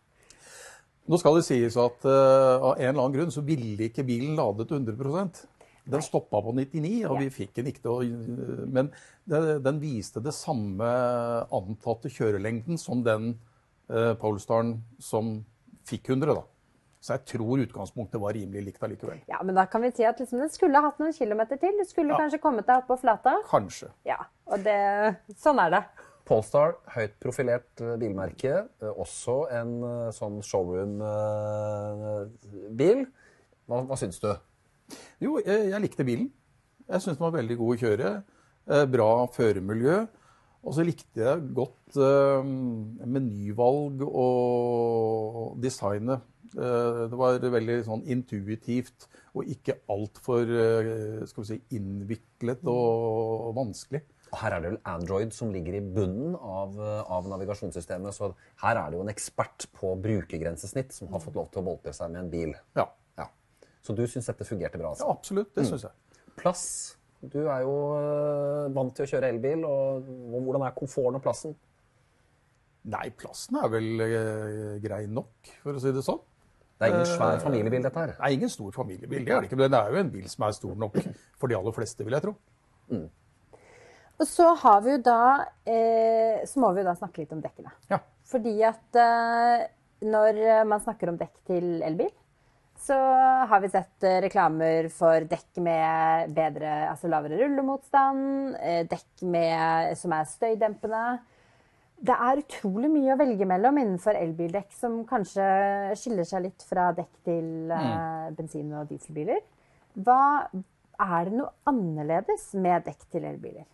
[1.06, 4.34] Nå skal det sies at uh, av en eller annen grunn så ville ikke bilen
[4.38, 5.44] ladet 100%
[5.86, 8.00] Den stoppa på 99, og vi fikk den ikke å
[8.74, 8.90] Men
[9.30, 10.88] den viste det samme
[11.54, 13.36] antatte kjørelengden som den
[13.94, 15.38] uh, Polestaren som
[15.86, 16.42] fikk 100, da.
[17.06, 19.20] Så jeg tror utgangspunktet var rimelig likt allikevel.
[19.30, 21.76] Ja, men da kan vi si at liksom, den skulle hatt noen kilometer til.
[21.78, 23.36] Du skulle kanskje kommet deg opp på flata.
[23.46, 23.92] Kanskje.
[24.10, 24.18] Ja,
[24.50, 24.78] og det,
[25.38, 25.84] sånn er det.
[26.26, 28.54] Polestar, høyt profilert eh, bilmerke.
[28.82, 30.40] eh, Også en eh, sånn
[31.86, 33.06] showroom-bil.
[33.70, 34.32] Hva, hva syns du?
[35.22, 36.32] Jo, jeg, jeg likte bilen.
[36.90, 38.10] Jeg syns den var veldig god å kjøre.
[38.90, 39.98] Bra føremiljø.
[40.66, 42.42] Og så likte jeg godt eh,
[43.06, 46.26] menyvalg og designet.
[46.56, 54.02] Eh, det var veldig sånn intuitivt og ikke altfor vi si, innviklet og, vanskelig.
[54.32, 58.16] Og Her er det vel Android som ligger i bunnen av, eh, av navigasjonssystemet.
[58.16, 58.32] Så
[58.64, 61.94] her er det jo en ekspert på brukergrensesnitt som har fått lov til å boltre
[61.96, 62.56] seg med en bil.
[62.76, 62.90] Ja,
[63.20, 63.28] Ja.
[63.84, 64.88] Så du syns dette fungerte bra?
[64.88, 65.12] ja altså?
[65.12, 65.54] absolutt.
[65.56, 65.92] Det syns jeg.
[66.36, 66.96] Plass.
[67.22, 67.76] Du er jo
[68.74, 69.64] vant til å kjøre elbil.
[69.66, 71.56] og Hvordan er komforten og plassen?
[72.86, 76.22] Nei, plassen er vel eh, grei nok, for å si det sånn.
[76.76, 78.16] Det er ingen svær familiebil, dette her.
[78.20, 79.24] Nei, ingen stor familiebil.
[79.24, 80.98] Det er det ikke, men det er jo en bil som er stor nok
[81.40, 82.36] for de aller fleste, vil jeg tro.
[84.16, 85.22] Og så har vi jo da
[85.68, 87.74] eh, Så må vi jo da snakke litt om dekkene.
[87.92, 87.98] Ja.
[88.30, 89.66] Fordi at eh,
[90.06, 92.12] når man snakker om dekk til elbil,
[92.86, 92.96] så
[93.50, 99.96] har vi sett eh, reklamer for dekk med bedre, altså lavere rullemotstand, eh, dekk med,
[100.00, 101.06] som er støydempende.
[101.96, 105.46] Det er utrolig mye å velge mellom innenfor elbildekk, som kanskje
[105.98, 108.36] skiller seg litt fra dekk til mm.
[108.36, 109.40] bensin- og dieselbiler.
[109.96, 110.50] Hva,
[111.00, 113.66] er det noe annerledes med dekk til elbiler?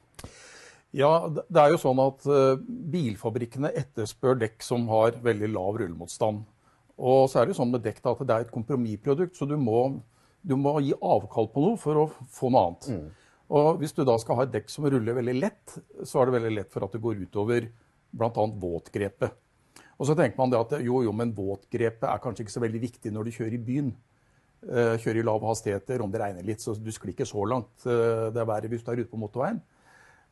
[0.91, 2.61] Ja, det er jo sånn at eh,
[2.93, 6.43] bilfabrikkene etterspør dekk som har veldig lav rullemotstand.
[7.01, 9.47] Og så er det jo sånn med dekk da, at det er et kompromissprodukt, så
[9.49, 9.85] du må,
[10.43, 13.15] du må gi avkall på noe for å få noe annet.
[13.51, 16.37] Og hvis du da skal ha et dekk som ruller veldig lett, så er det
[16.37, 17.71] veldig lett for at det går utover
[18.11, 18.45] bl.a.
[18.61, 19.37] våtgrepet.
[20.01, 22.79] Og så tenker man det at jo, jo, men våtgrepet er kanskje ikke så veldig
[22.81, 23.91] viktig når du kjører i byen.
[24.61, 27.71] Eh, kjører i lave hastigheter, om det regner litt, så du sklir ikke så langt.
[27.85, 29.61] Eh, det er verre hvis du er ute på motorveien.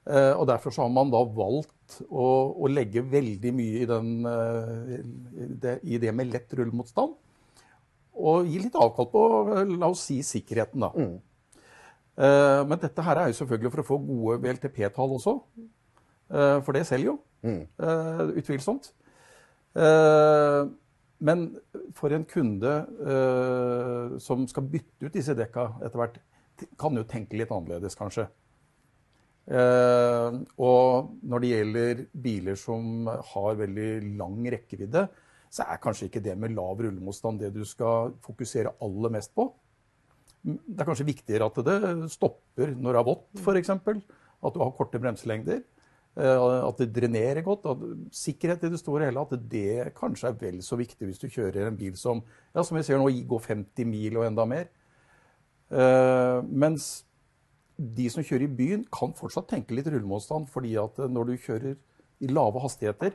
[0.09, 2.27] Eh, og Derfor så har man da valgt å,
[2.57, 7.17] å legge veldig mye i, den, i det, i det med lett rullemotstand.
[8.19, 9.23] Og gi litt avkall på,
[9.69, 10.91] la oss si, sikkerheten, da.
[12.17, 15.39] Eh, Men dette her er jo selvfølgelig for å få gode VLTP-tall også.
[16.30, 17.13] For det selger jo,
[17.45, 18.93] eh, utvilsomt.
[19.77, 20.69] Uh,
[21.19, 21.49] Men
[21.97, 22.69] for en kunde
[23.03, 26.19] uh, som skal bytte ut disse dekka etter hvert,
[26.79, 28.23] kan jo tenke litt annerledes, kanskje.
[29.49, 35.05] Og når det gjelder biler som har veldig lang rekkevidde,
[35.49, 39.47] så er kanskje ikke det med lav rullemotstand det du skal fokusere aller mest på.
[40.43, 43.73] Det er kanskje viktigere at det stopper når det er vått, f.eks.
[43.75, 45.63] At du har korte bremselengder.
[46.18, 47.68] Eh, At det drenerer godt.
[47.70, 47.84] At
[48.16, 49.26] sikkerhet i det store og hele.
[49.26, 52.24] At det kanskje er vel så viktig hvis du kjører en bil som
[52.55, 54.70] ja, som vi ser nå, går 50 mil og enda mer.
[55.70, 57.05] Eh, mens
[57.80, 60.49] de som kjører i byen, kan fortsatt tenke litt rullemotstand.
[60.49, 61.76] fordi at når du kjører
[62.20, 63.14] i lave hastigheter,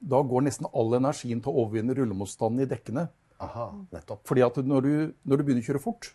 [0.00, 3.08] da går nesten all energien til å overvinne rullemotstanden i dekkene.
[3.42, 4.22] Aha, nettopp.
[4.28, 4.92] Fordi at når du,
[5.24, 6.14] når du begynner å kjøre fort,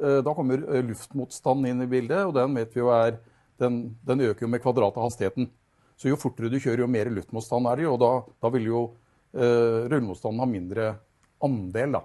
[0.00, 3.18] eh, da kommer luftmotstanden inn i bildet, og den vet vi jo er
[3.62, 5.50] Den, den øker jo med kvadratet av hastigheten.
[5.96, 8.12] Så jo fortere du kjører, jo mer luftmotstand er det, og da,
[8.44, 8.82] da vil jo
[9.32, 10.90] eh, rullemotstanden ha mindre
[11.46, 12.02] andel, da.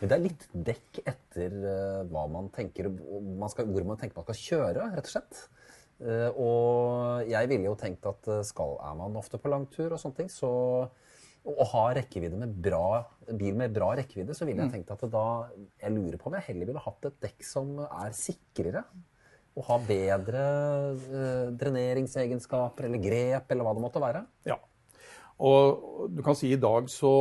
[0.00, 4.20] Men det er litt dekk etter eh, hva man tenker, man skal, hvor man tenker
[4.20, 5.44] man skal kjøre, rett og slett.
[6.02, 10.00] Eh, og jeg ville jo tenkt at eh, skal, er man ofte på langtur og
[10.02, 10.50] sånne ting, så
[11.44, 13.02] å ha rekkevidde med bra,
[13.36, 15.24] bil med bra rekkevidde, så ville jeg tenkt at da
[15.82, 18.80] Jeg lurer på om jeg heller ville hatt et dekk som er sikrere.
[19.54, 20.44] Og ha bedre
[20.98, 24.24] eh, dreneringsegenskaper eller grep eller hva det måtte være.
[24.48, 24.58] Ja.
[25.44, 27.14] Og du kan si i dag så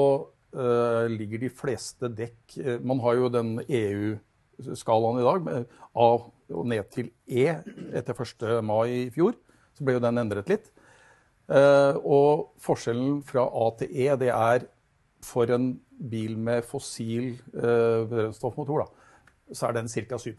[0.54, 6.10] eh, ligger de fleste dekk eh, Man har jo den EU-skalaen i dag, med A
[6.54, 7.48] og ned til E
[7.96, 8.48] etter 1.
[8.66, 9.38] mai i fjor.
[9.74, 10.70] Så ble jo den endret litt.
[11.52, 14.68] Eh, og forskjellen fra A til E, det er
[15.24, 15.74] for en
[16.12, 20.18] bil med fossil eh, brennstoffmotor, da, så er den ca.
[20.20, 20.34] 7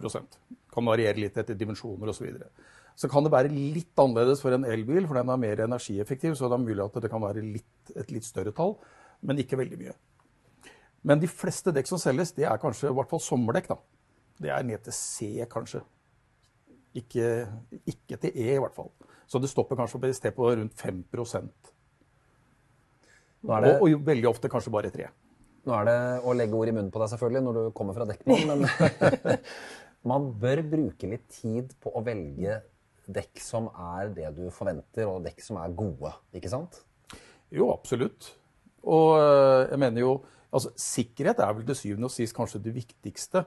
[0.75, 2.18] Kan variere litt etter dimensjoner osv.
[2.18, 2.51] Så, videre.
[2.99, 6.35] så kan det være litt annerledes for en elbil, for den er mer energieffektiv.
[6.39, 8.77] Så det er mulig at det kan være litt, et litt større tall,
[9.22, 9.97] men ikke veldig mye.
[11.05, 13.75] Men de fleste dekk som selges, det er kanskje i hvert fall sommerdekk.
[13.75, 13.77] da.
[14.41, 15.83] Det er ned til C, kanskje.
[16.95, 17.47] Ikke,
[17.91, 18.91] ikke til E, i hvert fall.
[19.27, 21.05] Så det stopper kanskje på et sted på rundt 5
[23.45, 25.09] Nå er det, og, og veldig ofte kanskje bare 3
[25.64, 28.07] Nå er det å legge ord i munnen på deg selvfølgelig når du kommer fra
[28.09, 29.37] dekkbanen, men
[30.05, 32.61] man bør bruke litt tid på å velge
[33.05, 36.83] dekk som er det du forventer, og dekk som er gode, ikke sant?
[37.53, 38.31] Jo, absolutt.
[38.85, 40.15] Og øh, jeg mener jo
[40.55, 43.45] altså Sikkerhet er vel til syvende og sist kanskje det viktigste.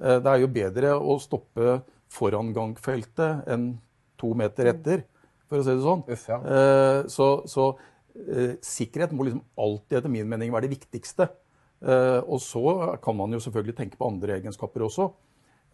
[0.00, 1.80] Eh, Det er jo bedre å stoppe
[2.12, 3.74] foran gangfeltet enn
[4.16, 5.02] to meter etter,
[5.48, 6.04] for å si det sånn.
[6.08, 6.38] Uff, ja.
[6.40, 7.66] Eh, Så, så
[8.14, 11.28] eh, sikkerhet må liksom alltid etter min mening være det viktigste.
[11.82, 15.10] Eh, Og så kan man jo selvfølgelig tenke på andre egenskaper også.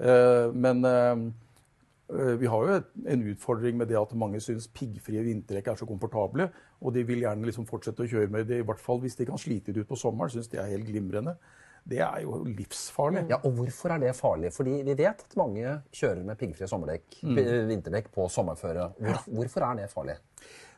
[0.02, 2.78] Eh, Men eh, vi har jo
[3.08, 6.50] en utfordring med det at mange syns piggfrie vinterdekk er så komfortable.
[6.82, 9.28] Og de vil gjerne liksom fortsette å kjøre med det, i hvert fall hvis de
[9.30, 10.32] kan slite det ut på sommeren.
[10.34, 11.38] Syns det er helt glimrende.
[11.82, 13.24] Det er jo livsfarlig.
[13.32, 14.52] Ja, og hvorfor er det farlig?
[14.54, 17.40] Fordi vi vet at mange kjører med piggfrie sommerdekk, mm.
[17.72, 18.92] vinterdekk på sommerføre.
[19.00, 20.14] Hvor, hvorfor er det farlig?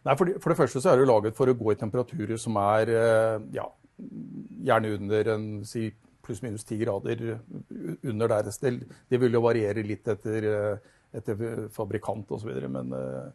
[0.04, 2.56] Nei, for, for det første så er det laget for å gå i temperaturer som
[2.60, 3.66] er eh, ja,
[4.68, 5.90] gjerne under en si
[6.24, 7.22] pluss-minus ti grader
[8.02, 8.50] under der.
[9.10, 10.48] Det, vil jo variere litt etter,
[11.14, 12.50] etter fabrikant osv.
[12.68, 13.30] Men eh,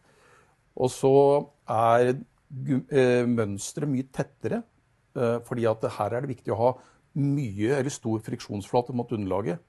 [0.79, 1.13] Og så
[1.69, 4.63] er eh, mønsteret mye tettere.
[5.15, 6.71] eh, fordi at her er det viktig å ha
[7.19, 9.59] mye eller stor friksjonsflate mot underlaget.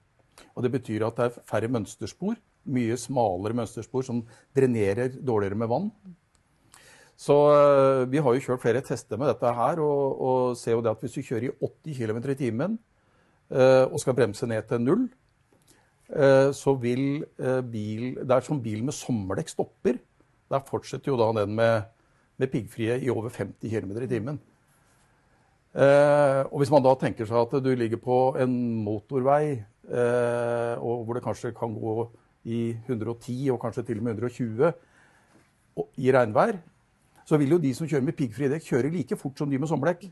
[0.55, 2.39] Og det betyr at det er færre mønsterspor.
[2.71, 4.25] Mye smalere mønsterspor som
[4.57, 5.91] drenerer dårligere med vann.
[7.21, 7.35] Så
[8.09, 11.03] vi har jo kjørt flere tester med dette her, og, og ser jo det at
[11.05, 12.79] hvis du kjører i 80 km i timen
[13.51, 15.09] og skal bremse ned til null,
[16.15, 19.99] øh, så vil øh, bil Det er som bil med sommerdekk stopper.
[20.51, 21.83] Der fortsetter jo da den med
[22.41, 24.41] med piggfrie i over 50 km i timen.
[25.75, 31.05] Eh, og hvis man da tenker seg at du ligger på en motorvei eh, og
[31.05, 31.95] hvor det kanskje kan gå
[32.51, 34.73] i 110 og kanskje til og med 120
[35.77, 36.57] og, i regnvær,
[37.29, 39.71] så vil jo de som kjører med piggfrie dekk, kjøre like fort som de med
[39.71, 40.09] sommerdekk.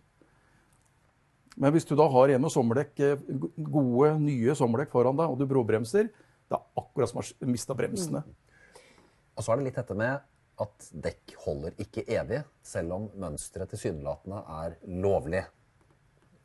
[1.58, 3.22] Men hvis du da har en med sommerdekk, eh,
[3.58, 6.08] gode, nye sommerdekk foran deg, og du bråbremser,
[6.48, 8.22] det er akkurat som å ha mista bremsene.
[9.36, 10.20] Og så er det litt dette med
[10.58, 15.44] at dekk holder ikke evig, selv om mønsteret tilsynelatende er lovlig.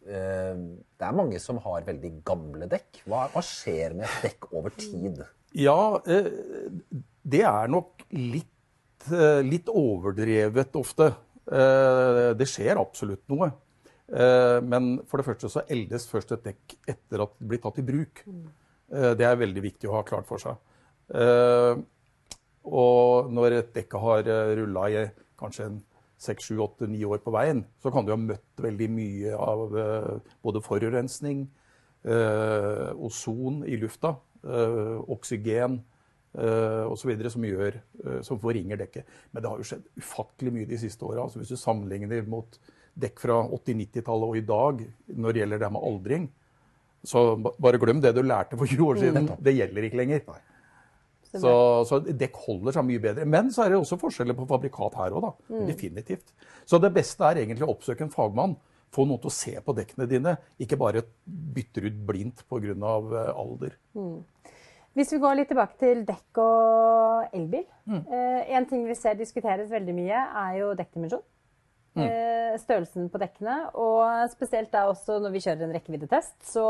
[0.04, 0.56] Eh,
[1.00, 3.04] Det er mange som har veldig gamle dekk.
[3.08, 5.24] Hva, hva skjer med et dekk over tid?
[5.54, 6.30] Ja, eh,
[7.24, 8.50] det er nok litt,
[9.44, 11.10] litt overdrevet ofte.
[11.44, 13.50] Det skjer absolutt noe.
[14.14, 17.80] Eh, Men for det første så eldes først et dekk etter at det blir tatt
[17.82, 18.24] i bruk.
[18.94, 20.56] Eh, Det er veldig viktig å ha klart for seg.
[21.14, 21.82] Eh,
[22.66, 24.24] Og når et dekk har
[24.56, 25.82] rulla i kanskje en
[26.18, 29.74] seks, sju, åtte, ni år på veien, så kan du ha møtt veldig mye av
[30.42, 31.50] både forurensning,
[32.06, 34.14] ozon i lufta,
[35.12, 35.82] oksygen
[36.38, 37.12] eh, osv.
[37.30, 37.44] Som,
[38.24, 39.06] som forringer dekket.
[39.34, 41.26] Men det har jo skjedd ufattelig mye de siste åra.
[41.26, 42.58] Altså, hvis du sammenligner mot
[43.00, 44.82] dekk fra 80-90-tallet og i dag
[45.18, 46.26] når det gjelder det med aldring,
[47.04, 49.30] så bare glem det du lærte for 20 år siden.
[49.44, 50.22] Det gjelder ikke lenger.
[51.34, 51.54] Så,
[51.90, 53.26] så dekk holder seg mye bedre.
[53.26, 55.64] Men så er det også forskjeller på fabrikat her òg, da.
[55.68, 56.30] Definitivt.
[56.70, 58.54] Så det beste er egentlig å oppsøke en fagmann.
[58.94, 62.76] Få noen til å se på dekkene dine, ikke bare bytter ut blindt pga.
[63.34, 63.74] alder.
[64.94, 67.66] Hvis vi går litt tilbake til dekk og elbil.
[67.90, 71.24] Eh, en ting vi ser diskuteres veldig mye, er jo dekkdimensjon.
[72.02, 73.58] Eh, størrelsen på dekkene.
[73.80, 76.68] Og spesielt da også når vi kjører en rekkeviddetest, så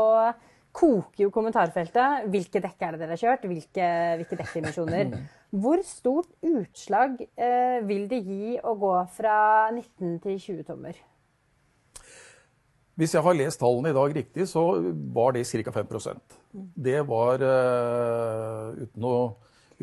[0.74, 2.26] koker jo kommentarfeltet.
[2.32, 3.48] Hvilke dekk er det dere har kjørt?
[3.48, 3.88] Hvilke,
[4.20, 5.16] hvilke dekkdimensjoner?
[5.54, 9.36] Hvor stort utslag eh, vil det gi å gå fra
[9.70, 10.98] 19 til 20 tommer?
[12.98, 14.62] Hvis jeg har lest tallene i dag riktig, så
[15.14, 15.72] var det ca.
[15.82, 16.36] 5%
[16.86, 19.14] Det var eh, uten, å,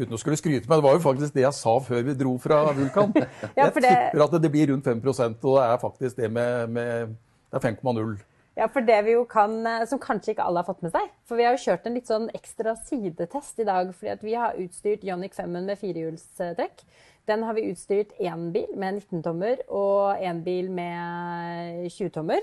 [0.02, 2.36] uten å skulle skryte, men det var jo faktisk det jeg sa før vi dro
[2.42, 3.14] fra Vulkan.
[3.58, 7.16] Ja, jeg tipper at det blir rundt 5% og det er faktisk det med, med
[7.52, 8.20] Det er 5,0.
[8.60, 11.08] Ja, for det vi jo kan, eh, som kanskje ikke alle har fått med seg.
[11.28, 13.94] For vi har jo kjørt en litt sånn ekstra sidetest i dag.
[13.96, 16.84] fordi at vi har utstyrt Jonic 5 med firehjulstrekk.
[17.28, 22.42] Den har vi utstyrt én bil med 19-tommer og én bil med 20-tommer.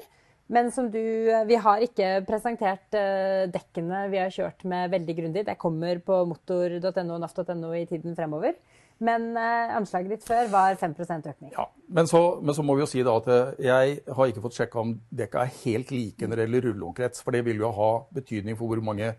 [0.49, 1.03] Men som du
[1.49, 5.44] Vi har ikke presentert eh, dekkene vi har kjørt med veldig grundig.
[5.46, 8.57] Det kommer på motor.no og naft.no i tiden fremover.
[9.05, 11.53] Men eh, anslaget ditt før var 5% økning.
[11.53, 14.44] Ja, men så, men så må vi jo si da at eh, jeg har ikke
[14.49, 17.24] fått sjekka om dekka er helt like når det gjelder rulleomkrets.
[17.24, 19.12] For det vil jo ha betydning for hvor mange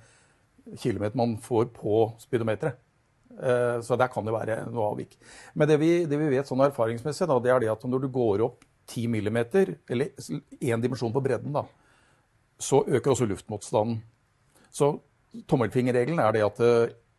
[0.82, 2.86] kilometer man får på speedometeret.
[3.86, 5.14] Så der kan det være noe avvik.
[5.56, 8.08] Men det vi, det vi vet sånn erfaringsmessig, da, det er det at når du
[8.12, 10.12] går opp 10 millimeter, eller
[10.60, 11.66] én dimensjon på bredden, da,
[12.60, 14.02] så øker også luftmotstanden.
[14.72, 14.92] Så
[15.48, 16.62] tommelfingerregelen er det at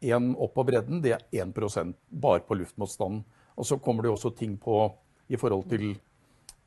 [0.00, 3.24] én opp på bredden, det er 1% bare på luftmotstanden.
[3.56, 4.82] Og så kommer det jo også ting på
[5.28, 5.90] i forhold til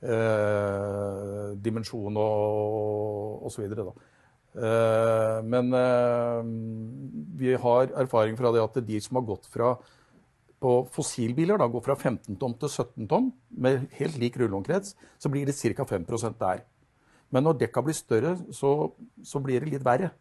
[0.03, 3.65] eh, dimensjon og osv.
[3.65, 6.41] Eh, men eh,
[7.41, 9.73] vi har erfaring fra det at de som har gått fra
[10.63, 15.31] på fossilbiler da, går fra 15 tonn til 17 tonn, med helt lik rulleomkrets, så
[15.31, 15.85] blir det ca.
[15.89, 16.63] 5% der.
[17.33, 18.93] Men når dekka blir større, så,
[19.25, 20.11] så blir det litt verre.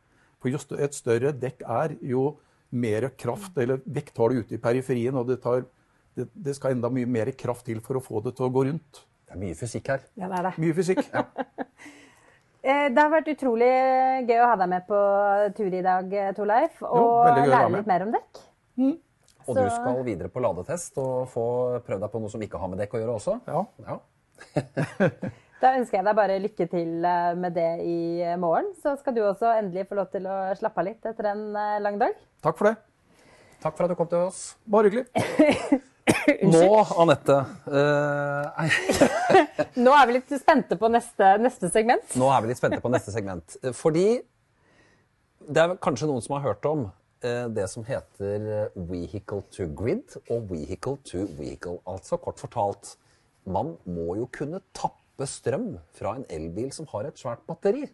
[0.42, 2.32] For jo større, et større dekk er, jo
[2.72, 5.18] mer kraft eller vekt har det ute i periferien.
[5.20, 5.66] Og det, tar,
[6.16, 8.64] det, det skal enda mye mer kraft til for å få det til å gå
[8.70, 9.02] rundt.
[9.28, 10.06] Det er mye fysikk her.
[10.16, 10.54] Ja, det er det.
[10.64, 11.04] Mye fysikk.
[11.12, 11.26] ja.
[12.62, 13.68] Det har vært utrolig
[14.28, 14.98] gøy å ha deg med på
[15.56, 16.76] tur i dag, eh, Torleif.
[16.86, 18.42] Og være lære litt mer om dekk.
[19.46, 21.46] Og du skal videre på ladetest og få
[21.86, 23.38] prøvd deg på noe som ikke har med dekk å gjøre også.
[23.48, 23.64] Ja.
[23.86, 24.00] Ja.
[25.62, 28.72] Da ønsker jeg deg bare lykke til eh, med det i eh, morgen.
[28.82, 31.76] Så skal du også endelig få lov til å slappe av litt etter en eh,
[31.84, 32.16] lang dag.
[32.42, 32.72] Takk for det.
[33.62, 34.40] Takk for at du kom til oss.
[34.66, 35.06] Bare hyggelig.
[36.50, 36.66] Nå,
[36.98, 37.36] Anette
[37.70, 38.80] eh,
[39.84, 42.10] Nå er vi litt spente på neste, neste segment.
[42.18, 43.54] Nå er vi litt spente på neste segment.
[43.78, 44.08] Fordi
[45.46, 46.88] det er kanskje noen som har hørt om
[47.54, 51.78] det som heter eh, vehicle to grid og vehicle to vehicle.
[51.88, 52.96] Altså kort fortalt,
[53.46, 57.86] man må jo kunne tappe strøm fra en elbil som har et svært batteri.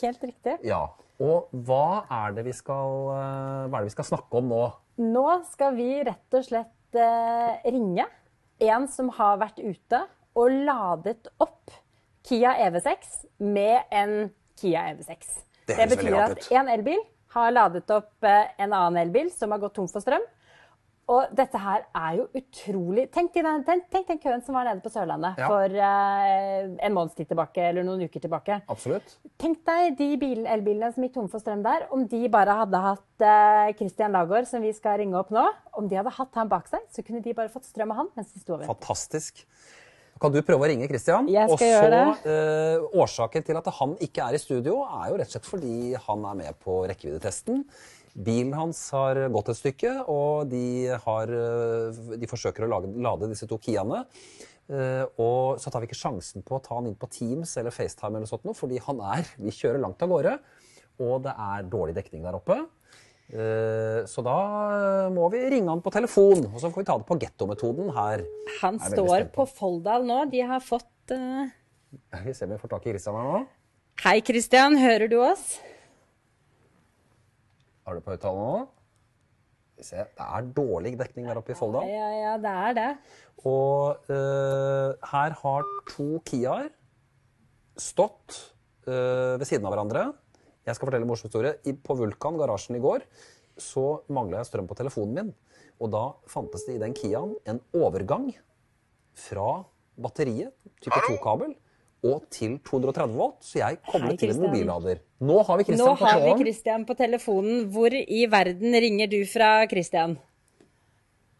[0.00, 0.56] Helt riktig.
[0.64, 0.86] Ja,
[1.20, 4.64] og hva er det vi skal, eh, hva er det vi skal snakke om nå?
[5.04, 8.06] Nå skal vi rett og slett eh, ringe
[8.64, 10.04] en som har vært ute
[10.34, 11.74] og ladet opp
[12.24, 15.42] Kia EV6 med en Kia EV6.
[15.66, 17.00] Det Det, betyr at en elbil
[17.34, 20.24] har ladet opp eh, en annen elbil som har gått tom for strøm.
[21.12, 25.50] Og dette her er jo utrolig Tenk, den, køen som var nede på Sørlandet Ja.
[25.52, 28.56] for uh, en måneds tid tilbake, eller noen uker tilbake.
[28.72, 29.18] Absolutt.
[29.36, 32.80] Tenk deg de bil- elbilene som gikk tomme for strøm der, om de bare hadde
[32.86, 35.44] hatt uh, Christian Lagård, som vi skal ringe opp nå,
[35.76, 38.08] om de hadde hatt han bak seg, så kunne de bare fått strøm av han
[38.16, 38.64] mens de sto over.
[38.72, 39.44] Fantastisk.
[40.22, 41.26] Kan du prøve å ringe Christian?
[41.32, 45.10] Jeg skal og så, gjøre eh, Årsaken til at han ikke er i studio, er
[45.10, 47.64] jo rett og slett fordi han er med på rekkeviddetesten.
[48.14, 50.64] Bilen hans har gått et stykke, og de,
[51.06, 54.04] har, eh, de forsøker å lage, lade disse to Kiaene.
[54.70, 57.74] Eh, og så tar vi ikke sjansen på å ta han inn på Teams eller
[57.74, 60.38] FaceTime, eller sånt noe, fordi han er Vi kjører langt av gårde,
[61.04, 62.62] og det er dårlig dekning der oppe.
[63.32, 67.08] Eh, Så da må vi ringe han på telefon, og så får vi ta det
[67.08, 68.24] på gettometoden her.
[68.60, 70.24] Han står på Folldal nå.
[70.30, 71.48] De har fått uh...
[72.24, 73.42] Vi ser om vi får tak i Kristian her nå.
[74.04, 74.76] Hei, Kristian.
[74.76, 75.58] Hører du oss?
[77.84, 78.64] Har du på høyttaler nå?
[79.84, 81.82] Det er dårlig dekning der oppe i Folda.
[81.88, 82.90] Ja, ja, det er det.
[83.44, 86.70] Og uh, her har to Kiaer
[87.76, 88.38] stått
[88.86, 90.04] uh, ved siden av hverandre.
[90.64, 91.54] Jeg skal fortelle en morsom historie.
[91.68, 93.04] I, på Vulkan, garasjen i går,
[93.60, 95.34] så mangla jeg strøm på telefonen min.
[95.82, 98.30] Og da fantes det i den Kiaen en overgang
[99.18, 99.62] fra
[100.00, 101.54] batteriet, type 2-kabel,
[102.04, 103.40] og til 230 volt.
[103.44, 105.00] Så jeg koblet til en mobillader.
[105.24, 106.32] Nå har vi Christian på har vi.
[106.42, 107.66] Christian på telefonen.
[107.72, 110.18] Hvor i verden ringer du fra, Christian?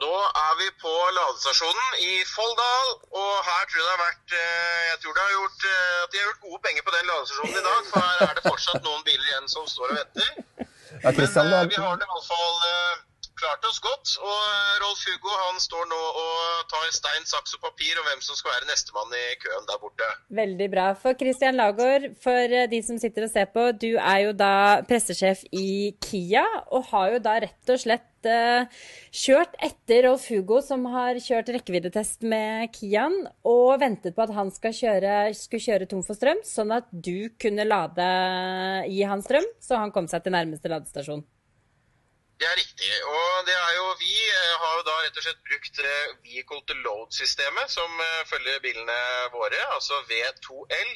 [0.02, 0.10] Nå
[0.44, 2.88] er vi på ladestasjonen i Folldal,
[3.20, 6.10] og her tror jeg det har vært eh, Jeg tror det har gjort, eh, at
[6.14, 8.82] de har gjort gode penger på den ladestasjonen i dag, for her er det fortsatt
[8.88, 10.30] noen biler igjen som står og venter.
[11.04, 11.20] Men
[11.60, 12.58] eh, vi har- det i hvert fall
[13.38, 14.14] klart oss godt.
[14.22, 18.22] Og eh, Rolf Hugo han står nå og tar stein, saks og papir om hvem
[18.24, 20.08] som skal være nestemann i køen der borte.
[20.40, 20.88] Veldig bra.
[20.98, 24.54] For Christian Lagård, for eh, de som sitter og ser på, du er jo da
[24.88, 28.80] pressesjef i Kia, og har jo da rett og slett eh,
[29.24, 34.52] kjørt etter Rolf Hugo, som har kjørt rekkeviddetest med Kian, og ventet på at han
[34.54, 38.08] kjøre, skulle kjøre tom for strøm, sånn at du kunne lade
[38.88, 41.24] gi han strøm, så han kom seg til nærmeste ladestasjon.
[42.38, 42.90] Det er riktig.
[43.16, 46.62] Og det er jo vi eh, har jo da rett og slett brukt eh, vehicle
[46.68, 48.98] to load-systemet som eh, følger bilene
[49.36, 50.90] våre, altså V2L.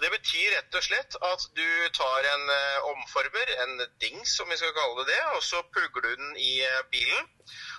[0.00, 4.48] Og Det betyr rett og slett at du tar en eh, omformer, en dings som
[4.48, 7.26] vi skal kalle det, og så plugger du den i eh, bilen.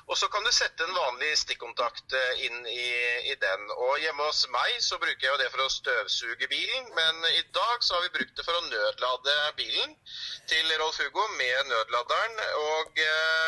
[0.05, 2.85] Og så kan du sette en vanlig stikkontakt eh, inn i,
[3.31, 3.63] i den.
[3.87, 7.41] Og hjemme hos meg så bruker jeg jo det for å støvsuge bilen, men i
[7.57, 9.97] dag så har vi brukt det for å nødlade bilen
[10.53, 12.37] til Rolf Hugo med nødladeren.
[12.67, 13.03] Og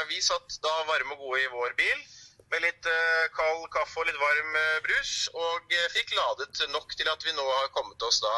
[0.10, 2.02] vi satt da varme og gode i vår bil
[2.50, 2.90] med litt
[3.38, 7.70] kald kaffe og litt varm brus, og fikk ladet nok til at vi nå har
[7.78, 8.34] kommet oss da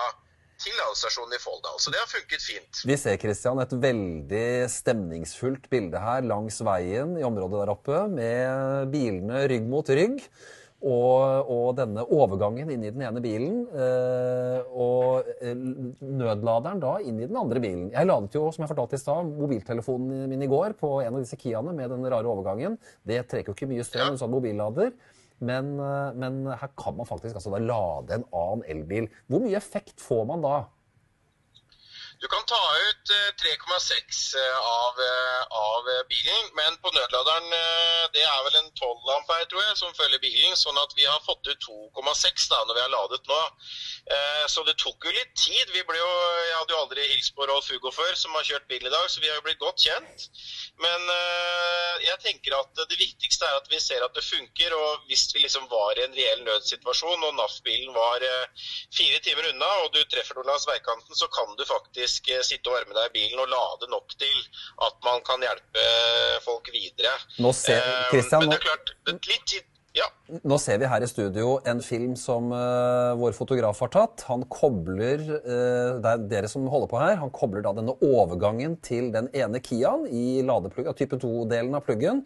[0.61, 1.79] til ladestasjonen i Folldal.
[1.81, 2.83] Så det har funket fint.
[2.87, 8.93] Vi ser Christian, et veldig stemningsfullt bilde her langs veien i området der oppe, med
[8.93, 10.23] bilene rygg mot rygg.
[10.85, 17.23] Og, og denne overgangen inn i den ene bilen, eh, og eh, nødladeren da inn
[17.23, 17.87] i den andre bilen.
[17.95, 21.23] Jeg ladet jo, som jeg fortalte i stad, mobiltelefonen min i går på en av
[21.23, 22.77] disse Kiaene med den rare overgangen.
[23.07, 24.93] Det trekker jo ikke mye strøm, en sånn mobillader.
[25.39, 29.09] Men, eh, men her kan man faktisk altså lade en annen elbil.
[29.27, 30.63] Hvor mye effekt får man da?
[32.21, 32.59] Du kan ta
[32.89, 38.55] ut eh, 3,6 av, eh, av eh, bilen, men på nødladeren eh, det er vel
[38.61, 42.47] en 12 ampere, tror jeg, som følger bilen, sånn at vi har fått ut 2,6
[42.53, 43.41] da når vi har ladet nå.
[44.15, 45.71] Eh, Så det tok jo litt tid.
[45.73, 46.09] Vi ble jo,
[46.47, 49.09] jeg hadde jo aldri hilst på Rolf Hugo før, som har kjørt bil i dag,
[49.09, 50.27] så vi har jo blitt godt kjent.
[50.79, 55.09] Men eh, jeg tenker at det viktigste er at vi ser at det funker, og
[55.09, 59.71] hvis vi liksom var i en reell nødsituasjon og NAF-bilen var eh, fire timer unna,
[59.83, 63.15] og du treffer noen veikanten, så kan du faktisk eh, sitte og varme deg i
[63.19, 64.41] bilen og lade nok til
[64.87, 65.85] at man kan hjelpe
[66.45, 67.13] folk videre.
[67.39, 68.93] Nå ser- Eh, Christian, men det er klart,
[69.27, 69.63] litt tid
[69.95, 70.09] ja.
[70.43, 74.25] Nå ser vi her i studio en film som uh, vår fotograf har tatt.
[74.27, 78.75] Han kobler uh, det er dere som holder på her, han kobler da denne overgangen
[78.83, 82.25] til den ene Kiaen i ladeplugg, type 2-delen av pluggen.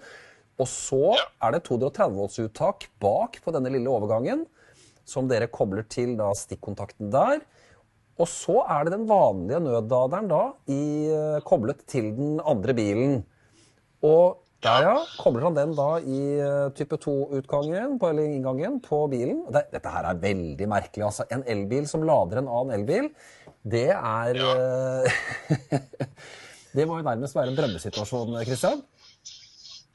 [0.60, 1.28] Og så Ja.
[1.48, 4.48] er det 230 volts uttak bak på denne lille overgangen,
[5.06, 7.40] som dere kobler til da stikkontakten der.
[8.20, 13.22] Og så er det den vanlige nødladeren da i, eh, koblet til den andre bilen.
[14.04, 19.06] Og der, ja, kobler han den da i eh, type 2-utgangen, på, eller inngangen, på
[19.12, 19.46] bilen.
[19.48, 21.06] Det, dette her er veldig merkelig.
[21.08, 21.28] altså.
[21.32, 23.10] En elbil som lader en annen elbil,
[23.64, 24.54] det er ja.
[26.76, 28.84] Det må jo nærmest være en drømmesituasjon, Christian.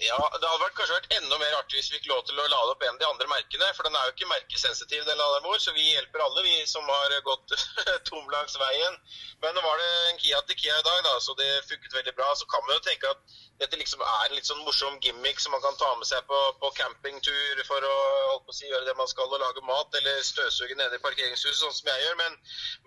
[0.02, 2.46] Ja, Det hadde vært, kanskje vært enda mer artig hvis vi fikk lov til å
[2.50, 3.68] lade opp en av de andre merkene.
[3.76, 6.88] For den er jo ikke merkesensitiv, den laderen vår, så vi hjelper alle, vi som
[6.90, 7.54] har gått
[8.10, 8.98] tom langs veien.
[9.44, 12.16] Men nå var det en Kia til Kia i dag, da, så det funket veldig
[12.18, 12.32] bra.
[12.34, 15.54] Så kan man jo tenke at dette liksom er en litt sånn morsom gimmick som
[15.54, 17.94] man kan ta med seg på, på campingtur for å
[18.34, 21.74] å si, gjøre det man skal og lage mat, eller støvsuge nede i parkeringshuset, sånn
[21.76, 22.16] som jeg gjør.
[22.20, 22.36] Men,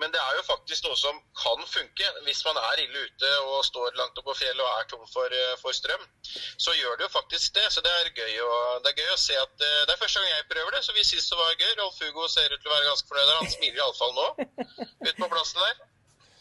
[0.02, 3.66] men, det er jo faktisk noe som kan funke hvis man er ille ute og
[3.68, 6.08] står langt oppe på fjellet og er tom for, for, strøm.
[6.62, 7.68] Så gjør det jo faktisk det.
[7.74, 8.54] Så det er gøy å,
[8.86, 11.06] det er gøy å se at det er første gang jeg prøver det, så vi
[11.08, 11.76] syns det var gøy.
[11.82, 13.36] Rolf Hugo ser ut til å være ganske fornøyd.
[13.42, 14.28] Han smiler iallfall nå
[15.08, 15.86] ute på plassen der.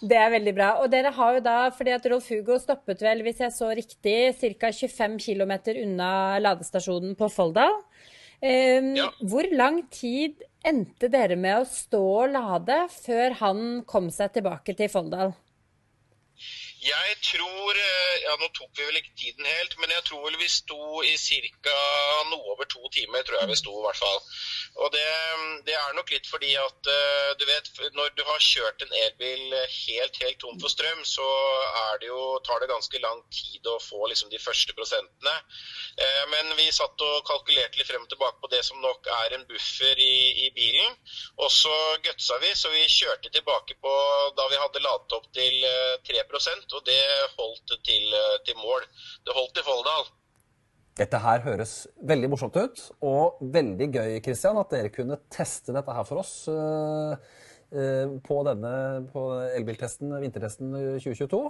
[0.01, 0.71] Det er veldig bra.
[0.83, 4.19] Og dere har jo da, fordi at Rolf Hugo stoppet vel, hvis jeg så riktig,
[4.61, 4.71] ca.
[4.73, 6.11] 25 km unna
[6.43, 7.81] ladestasjonen på Folldal.
[8.37, 9.09] Um, ja.
[9.25, 14.77] Hvor lang tid endte dere med å stå og lade før han kom seg tilbake
[14.77, 15.33] til Folldal?
[16.87, 20.49] Jeg tror eh, ja Nå tok vi vel ikke tiden helt, men jeg tror vi
[20.51, 21.79] sto i ca.
[22.31, 23.25] noe over to timer.
[23.27, 24.21] tror jeg vi sto i hvert fall.
[24.85, 25.07] Og det,
[25.67, 29.57] det, er nok litt fordi at eh, du vet, når du har kjørt en elbil
[29.57, 31.27] helt helt tom for strøm, så
[32.01, 35.35] det jo, tar det ganske lang tid å få liksom, de første prosentene.
[35.97, 39.37] Eh, men vi satt og kalkulerte litt frem og tilbake på det som nok er
[39.39, 40.95] en buffer i, i bilen.
[41.41, 41.75] Og så
[42.05, 43.97] gutsa vi, så vi kjørte tilbake på
[44.39, 45.67] da vi hadde ladet opp til
[46.07, 46.27] 3
[46.77, 47.01] og det
[47.39, 48.15] holdt til,
[48.47, 48.87] til mål.
[49.27, 50.09] Det holdt til Folldal.
[50.97, 51.73] Dette her høres
[52.09, 56.33] veldig morsomt ut, og veldig gøy Christian, at dere kunne teste dette her for oss
[56.49, 57.13] uh,
[57.77, 58.73] uh, på denne
[59.59, 61.43] elbiltesten, vintertesten 2022.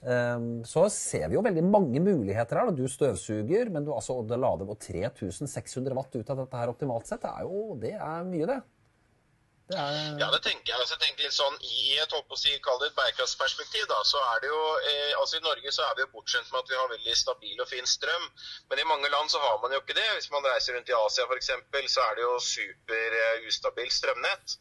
[0.00, 2.72] Um, så ser vi jo veldig mange muligheter her.
[2.72, 7.20] Du støvsuger, men du altså, lader på 3600 watt ut av dette her optimalt sett.
[7.26, 8.62] Det er jo det er mye, det.
[9.70, 10.18] Er...
[10.18, 10.78] Ja, det tenker jeg.
[10.80, 14.18] Altså, jeg tenker litt sånn, I et holdt å si, kall et bærekraftsperspektiv da, så
[14.32, 16.78] er det jo, eh, altså I Norge så er vi jo bortskjemt med at vi
[16.78, 18.26] har veldig stabil og fin strøm.
[18.70, 20.08] Men i mange land så har man jo ikke det.
[20.16, 21.52] Hvis man reiser rundt i Asia f.eks.,
[21.94, 24.56] så er det jo super eh, strømnett.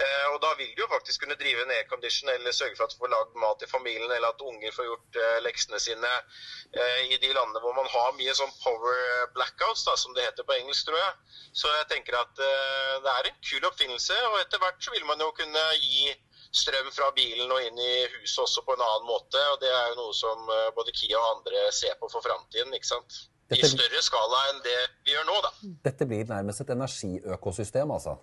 [0.00, 2.94] Eh, og Da vil du jo faktisk kunne drive en aircondition eller sørge for at
[2.94, 7.00] du får lagd mat i familien, eller at unger får gjort uh, leksene sine uh,
[7.06, 10.56] i de landene hvor man har mye sånn power blackouts, da, som det heter på
[10.58, 11.38] engelsk, tror jeg.
[11.56, 14.16] Så jeg tenker at det er en kul oppfinnelse.
[14.30, 16.14] og et etter hvert så vil man jo kunne gi
[16.54, 19.40] strøm fra bilen og inn i huset også på en annen måte.
[19.52, 22.74] og Det er jo noe som eh, både Kia og andre ser på for framtiden.
[22.74, 23.24] ikke sant?
[23.54, 25.50] I større skala enn det vi gjør nå, da.
[25.84, 28.16] Dette blir nærmest et energiøkosystem, altså?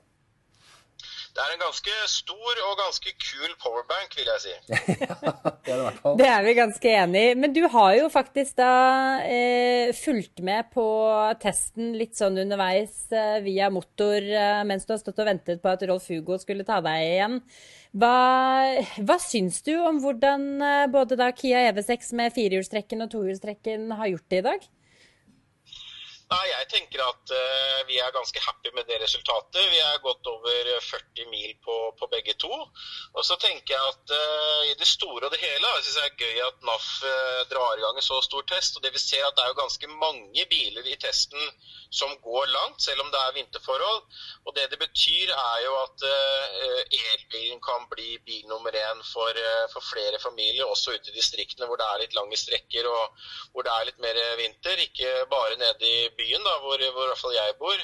[1.31, 4.55] Det er en ganske stor og ganske kul powerbank, vil jeg si.
[4.67, 7.35] det, er det, det er vi ganske enig i.
[7.39, 8.71] Men du har jo faktisk da
[9.23, 10.85] eh, fulgt med på
[11.39, 15.71] testen litt sånn underveis eh, via motor eh, mens du har stått og ventet på
[15.71, 17.39] at Rolf Hugo skulle ta deg igjen.
[17.95, 18.15] Hva,
[18.99, 24.11] hva syns du om hvordan eh, både da Kia EV6 med firehjulstrekken og tohjulstrekken har
[24.11, 24.71] gjort det i dag?
[26.31, 29.65] Nei, Jeg tenker at uh, vi er ganske happy med det resultatet.
[29.67, 32.51] Vi er gått over 40 mil på, på begge to.
[33.17, 36.05] Og så tenker jeg at uh, i det store og det hele jeg synes det
[36.05, 38.77] er gøy at NAF uh, drar i gang en så stor test.
[38.77, 41.51] og det vi ser at Det er jo ganske mange biler i testen
[41.91, 44.01] som går langt, selv om det er vinterforhold.
[44.47, 46.05] Og Det det betyr, er jo at
[46.95, 49.35] elbilen kan bli bil nummer én for,
[49.73, 53.67] for, flere familier, også ute i distriktene hvor det er litt lange strekker og hvor
[53.67, 54.79] det er litt mer vinter.
[54.87, 57.79] Ikke bare nede i da, hvor, hvor, i hvert fall jeg bor.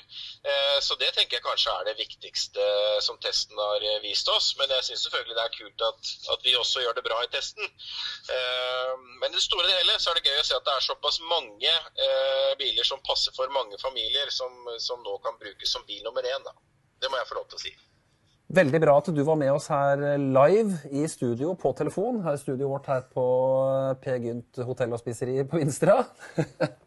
[0.52, 2.68] Eh, så det tenker jeg kanskje er det viktigste
[3.06, 4.54] som testen har eh, vist oss.
[4.60, 7.32] Men jeg syns selvfølgelig det er kult at, at, vi også gjør det bra i
[7.34, 7.66] testen.
[8.36, 10.78] Eh, men i det store og hele så er det gøy å se at det
[10.78, 15.74] er såpass mange eh, biler som passer for mange familier, som, som, nå kan brukes
[15.74, 16.48] som bil nummer én.
[16.48, 16.56] Da.
[17.02, 17.76] Det må jeg få lov til å si.
[18.58, 22.22] Veldig bra at du var med oss her live i studio på telefon.
[22.24, 23.26] Her er studioet vårt her på
[24.00, 24.20] P.
[24.24, 26.00] Gynt hotell og spiseri på Vinstra.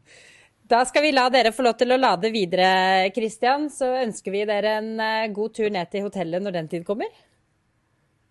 [0.70, 3.66] Da skal vi la dere få lov til å lade videre, Christian.
[3.74, 7.10] Så ønsker vi dere en eh, god tur ned til hotellet når den tid kommer.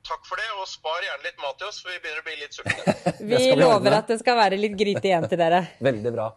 [0.07, 2.37] Takk for det, og spar gjerne litt mat til oss, for vi begynner å bli
[2.39, 2.93] litt sultne.
[3.33, 5.65] vi lover at det skal være litt gryte igjen til dere.
[5.89, 6.29] Veldig bra.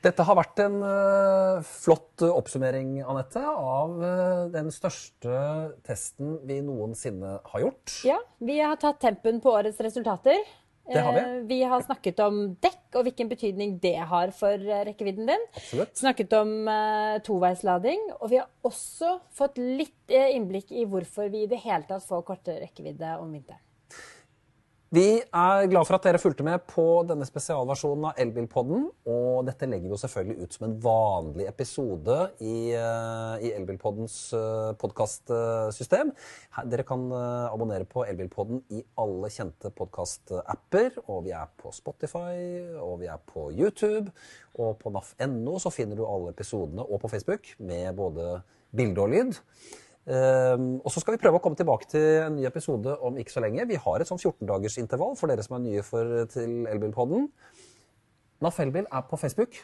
[0.00, 5.42] Dette har vært en uh, flott oppsummering, Anette, av uh, den største
[5.84, 7.98] testen vi noensinne har gjort.
[8.06, 10.38] Ja, vi har tatt tempen på årets resultater.
[10.88, 11.20] Det har vi.
[11.20, 15.46] Eh, vi har snakket om dekk og hvilken betydning det har for eh, rekkevidden din.
[15.54, 15.94] Absolutt.
[16.00, 18.06] Snakket om uh, toveislading.
[18.18, 22.26] Og vi har også fått litt innblikk i hvorfor vi i det hele tatt får
[22.26, 23.62] kortere rekkevidde om vinteren.
[24.90, 28.88] Vi er glad for at dere fulgte med på denne spesialversjonen av Elbilpodden.
[29.06, 34.16] Og dette legger vi jo selvfølgelig ut som en vanlig episode i, uh, i Elbilpoddens
[34.34, 36.10] uh, podkastsystem.
[36.72, 40.98] Dere kan uh, abonnere på Elbilpodden i alle kjente podkastapper.
[41.06, 42.34] Og vi er på Spotify,
[42.82, 44.10] og vi er på YouTube.
[44.58, 48.40] Og på naf.no så finner du alle episodene, og på Facebook, med både
[48.74, 49.38] bilde og lyd.
[50.08, 53.34] Ehm, og så skal vi prøve å komme tilbake til en ny episode om ikke
[53.34, 53.66] så lenge.
[53.68, 57.28] Vi har et sånn 14-dagersintervall for dere som er nye for, til Elbilpodden.
[58.40, 59.60] NAF Elbil er på Facebook.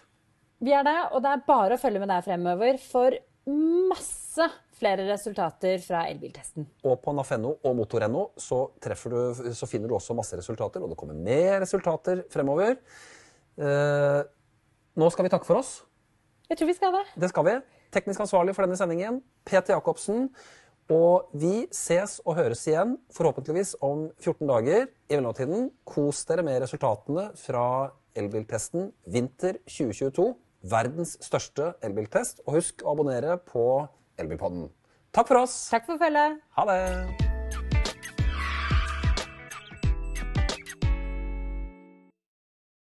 [0.61, 3.17] Vi er det, og det er bare å følge med der fremover for
[3.47, 6.67] masse flere resultater fra elbiltesten.
[6.85, 11.17] Og på NAF.no og Motor.no så, så finner du også masse resultater, og det kommer
[11.17, 12.77] mer resultater fremover.
[13.57, 14.21] Uh,
[15.01, 15.79] nå skal vi takke for oss.
[16.51, 17.05] Jeg tror vi skal det.
[17.25, 17.57] Det skal vi.
[17.95, 20.31] Teknisk ansvarlig for denne sendingen, Peter Jacobsen.
[20.93, 24.87] Og vi ses og høres igjen forhåpentligvis om 14 dager.
[25.11, 27.67] I mellomtiden, kos dere med resultatene fra
[28.17, 30.31] elbiltesten vinter 2022.
[30.67, 32.43] Verdens største elbiltest.
[32.47, 33.67] Og husk å abonnere på
[34.17, 34.71] Elbilpodden.
[35.13, 35.57] Takk for oss.
[35.73, 36.43] Takk for følget.
[36.57, 37.26] Ha det.